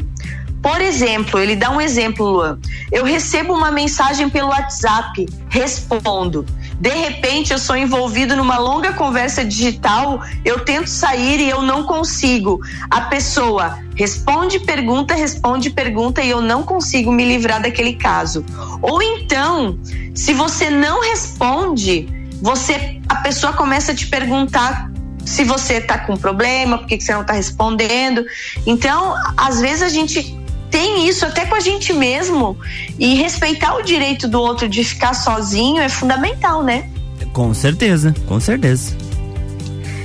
Por 0.62 0.80
exemplo, 0.80 1.38
ele 1.38 1.54
dá 1.54 1.70
um 1.70 1.78
exemplo, 1.78 2.24
Luan. 2.24 2.58
Eu 2.90 3.04
recebo 3.04 3.52
uma 3.52 3.70
mensagem 3.70 4.30
pelo 4.30 4.48
WhatsApp, 4.48 5.26
respondo. 5.50 6.46
De 6.80 6.88
repente, 6.88 7.52
eu 7.52 7.58
sou 7.58 7.76
envolvido 7.76 8.34
numa 8.34 8.58
longa 8.58 8.94
conversa 8.94 9.44
digital, 9.44 10.22
eu 10.42 10.60
tento 10.60 10.86
sair 10.86 11.38
e 11.38 11.50
eu 11.50 11.60
não 11.60 11.84
consigo. 11.84 12.62
A 12.90 13.02
pessoa 13.02 13.78
responde 13.94 14.58
pergunta, 14.60 15.14
responde 15.14 15.68
pergunta 15.68 16.22
e 16.22 16.30
eu 16.30 16.40
não 16.40 16.62
consigo 16.62 17.12
me 17.12 17.26
livrar 17.26 17.60
daquele 17.60 17.92
caso. 17.92 18.42
Ou 18.80 19.02
então, 19.02 19.78
se 20.14 20.32
você 20.32 20.70
não 20.70 21.02
responde, 21.02 22.23
você 22.44 23.00
a 23.08 23.16
pessoa 23.16 23.54
começa 23.54 23.92
a 23.92 23.94
te 23.94 24.06
perguntar 24.06 24.90
se 25.24 25.44
você 25.44 25.80
tá 25.80 25.96
com 25.96 26.14
problema, 26.14 26.76
por 26.76 26.86
que, 26.86 27.00
você 27.00 27.14
não 27.14 27.24
tá 27.24 27.32
respondendo. 27.32 28.22
Então, 28.66 29.14
às 29.34 29.62
vezes 29.62 29.82
a 29.82 29.88
gente 29.88 30.38
tem 30.70 31.08
isso 31.08 31.24
até 31.24 31.46
com 31.46 31.54
a 31.54 31.60
gente 31.60 31.94
mesmo. 31.94 32.58
E 32.98 33.14
respeitar 33.14 33.74
o 33.76 33.82
direito 33.82 34.28
do 34.28 34.38
outro 34.38 34.68
de 34.68 34.84
ficar 34.84 35.14
sozinho 35.14 35.80
é 35.80 35.88
fundamental, 35.88 36.62
né? 36.62 36.90
Com 37.32 37.54
certeza, 37.54 38.14
com 38.28 38.38
certeza. 38.38 38.94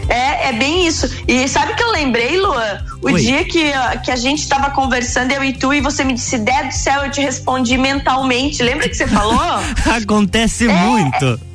É, 0.08 0.48
é 0.48 0.54
bem 0.54 0.88
isso. 0.88 1.10
E 1.28 1.46
sabe 1.46 1.74
que 1.76 1.84
eu 1.84 1.92
lembrei, 1.92 2.40
Luan? 2.40 2.86
O 3.02 3.08
Oi. 3.08 3.20
dia 3.20 3.44
que, 3.44 3.70
que 4.06 4.12
a 4.12 4.16
gente 4.16 4.40
estava 4.40 4.72
conversando, 4.72 5.34
eu 5.34 5.44
e 5.44 5.52
tu, 5.52 5.74
e 5.74 5.82
você 5.82 6.06
me 6.06 6.14
disse, 6.14 6.38
Dé 6.38 6.64
do 6.64 6.72
céu, 6.72 7.04
eu 7.04 7.12
te 7.12 7.20
respondi 7.20 7.78
mentalmente. 7.78 8.64
Lembra 8.64 8.88
que 8.88 8.96
você 8.96 9.08
falou? 9.08 9.60
Acontece 10.02 10.70
é, 10.70 10.74
muito. 10.74 11.49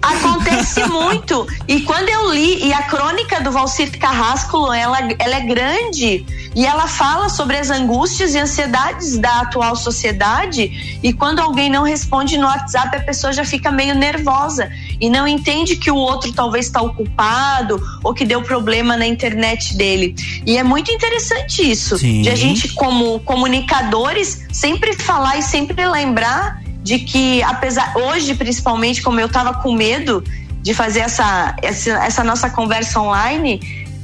Acontece 0.00 0.86
muito. 0.86 1.46
E 1.66 1.80
quando 1.80 2.08
eu 2.08 2.32
li, 2.32 2.66
e 2.66 2.72
a 2.72 2.82
crônica 2.82 3.40
do 3.40 3.50
Valcir 3.50 3.98
Carrasco, 3.98 4.72
ela, 4.72 4.98
ela 5.18 5.36
é 5.36 5.40
grande 5.40 6.24
e 6.54 6.66
ela 6.66 6.86
fala 6.86 7.28
sobre 7.28 7.56
as 7.56 7.70
angústias 7.70 8.34
e 8.34 8.38
ansiedades 8.38 9.18
da 9.18 9.40
atual 9.40 9.74
sociedade. 9.74 10.98
E 11.02 11.12
quando 11.12 11.40
alguém 11.40 11.68
não 11.68 11.82
responde 11.82 12.38
no 12.38 12.46
WhatsApp, 12.46 12.96
a 12.96 13.00
pessoa 13.00 13.32
já 13.32 13.44
fica 13.44 13.70
meio 13.70 13.94
nervosa 13.94 14.70
e 15.00 15.10
não 15.10 15.26
entende 15.26 15.76
que 15.76 15.90
o 15.90 15.96
outro 15.96 16.32
talvez 16.32 16.66
está 16.66 16.80
ocupado 16.80 17.82
ou 18.04 18.14
que 18.14 18.24
deu 18.24 18.42
problema 18.42 18.96
na 18.96 19.06
internet 19.06 19.76
dele. 19.76 20.14
E 20.46 20.56
é 20.56 20.62
muito 20.62 20.90
interessante 20.90 21.68
isso, 21.68 21.98
Sim. 21.98 22.22
de 22.22 22.30
a 22.30 22.36
gente, 22.36 22.72
como 22.74 23.20
comunicadores, 23.20 24.46
sempre 24.52 24.92
falar 24.94 25.38
e 25.38 25.42
sempre 25.42 25.86
lembrar 25.88 26.60
de 26.82 26.98
que 27.00 27.42
apesar 27.42 27.92
hoje 27.96 28.34
principalmente 28.34 29.02
como 29.02 29.20
eu 29.20 29.26
estava 29.26 29.54
com 29.54 29.72
medo 29.72 30.22
de 30.62 30.74
fazer 30.74 31.00
essa, 31.00 31.56
essa, 31.62 31.90
essa 32.04 32.24
nossa 32.24 32.50
conversa 32.50 33.00
online 33.00 33.60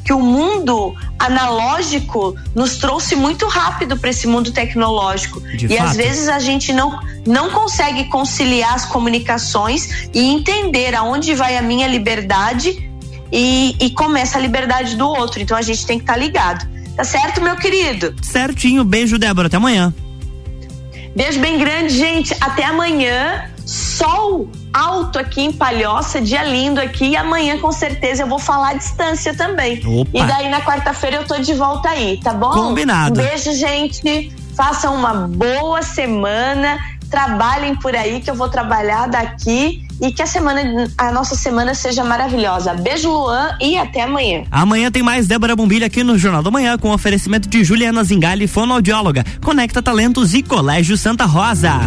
que 0.07 0.13
o 0.13 0.21
mundo 0.21 0.95
analógico 1.19 2.37
nos 2.55 2.77
trouxe 2.77 3.17
muito 3.17 3.49
rápido 3.49 3.97
para 3.97 4.11
esse 4.11 4.29
mundo 4.29 4.53
tecnológico. 4.53 5.41
De 5.41 5.67
e 5.67 5.77
fato. 5.77 5.89
às 5.89 5.97
vezes 5.97 6.29
a 6.29 6.39
gente 6.39 6.73
não 6.73 7.01
não 7.27 7.51
consegue 7.51 8.05
conciliar 8.05 8.75
as 8.75 8.85
comunicações 8.85 10.09
e 10.15 10.21
entender 10.21 10.95
aonde 10.95 11.35
vai 11.35 11.57
a 11.57 11.63
minha 11.63 11.89
liberdade 11.89 12.89
e, 13.33 13.75
e 13.81 13.91
começa 13.91 14.39
a 14.39 14.41
liberdade 14.41 14.95
do 14.95 15.09
outro. 15.09 15.43
Então 15.43 15.57
a 15.57 15.63
gente 15.63 15.85
tem 15.85 15.99
que 15.99 16.05
estar 16.05 16.15
tá 16.15 16.21
ligado. 16.21 16.69
Tá 16.95 17.03
certo 17.03 17.43
meu 17.43 17.57
querido? 17.57 18.15
Certinho. 18.23 18.85
Beijo 18.85 19.19
Débora. 19.19 19.49
Até 19.49 19.57
amanhã 19.57 19.93
Beijo 21.17 21.41
bem 21.41 21.59
grande, 21.59 21.97
gente. 21.97 22.37
Até 22.43 22.65
amanhã. 22.65 23.51
Sol 23.65 24.49
alto 24.73 25.19
aqui 25.19 25.41
em 25.41 25.51
Palhoça, 25.51 26.21
dia 26.21 26.45
lindo 26.45 26.79
aqui. 26.79 27.07
E 27.07 27.17
amanhã, 27.17 27.59
com 27.59 27.73
certeza, 27.73 28.23
eu 28.23 28.27
vou 28.27 28.39
falar 28.39 28.73
à 28.73 28.75
distância 28.75 29.35
também. 29.35 29.83
Opa. 29.85 30.11
E 30.13 30.23
daí, 30.23 30.51
na 30.51 30.61
quarta-feira, 30.61 31.17
eu 31.17 31.27
tô 31.27 31.39
de 31.39 31.55
volta 31.55 31.89
aí, 31.89 32.21
tá 32.23 32.35
bom? 32.35 32.51
Combinado. 32.51 33.19
Um 33.19 33.25
beijo, 33.25 33.51
gente. 33.53 34.31
Façam 34.55 34.95
uma 34.95 35.15
boa 35.15 35.81
semana. 35.81 36.79
Trabalhem 37.11 37.77
por 37.77 37.95
aí, 37.95 38.21
que 38.21 38.31
eu 38.31 38.35
vou 38.35 38.49
trabalhar 38.49 39.09
daqui. 39.09 39.83
E 40.01 40.13
que 40.13 40.21
a 40.21 40.27
semana, 40.27 40.61
a 40.99 41.11
nossa 41.11 41.35
semana 41.35 41.75
seja 41.75 42.05
maravilhosa. 42.05 42.75
Beijo, 42.75 43.11
Luan, 43.11 43.57
e 43.61 43.79
até 43.79 44.03
amanhã. 44.03 44.45
Amanhã 44.51 44.91
tem 44.91 45.03
mais 45.03 45.27
Débora 45.27 45.57
Bombilha 45.57 45.87
aqui 45.87 46.05
no 46.05 46.19
Jornal 46.19 46.43
da 46.43 46.51
Manhã 46.51 46.77
com 46.77 46.91
oferecimento 46.91 47.49
de 47.49 47.65
Juliana 47.65 48.05
Zingali, 48.05 48.47
fonoaudióloga, 48.47 49.25
Conecta 49.43 49.81
Talentos 49.81 50.35
e 50.35 50.43
Colégio 50.43 50.99
Santa 50.99 51.25
Rosa. 51.25 51.81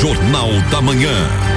Jornal 0.00 0.48
da 0.70 0.80
Manhã. 0.80 1.49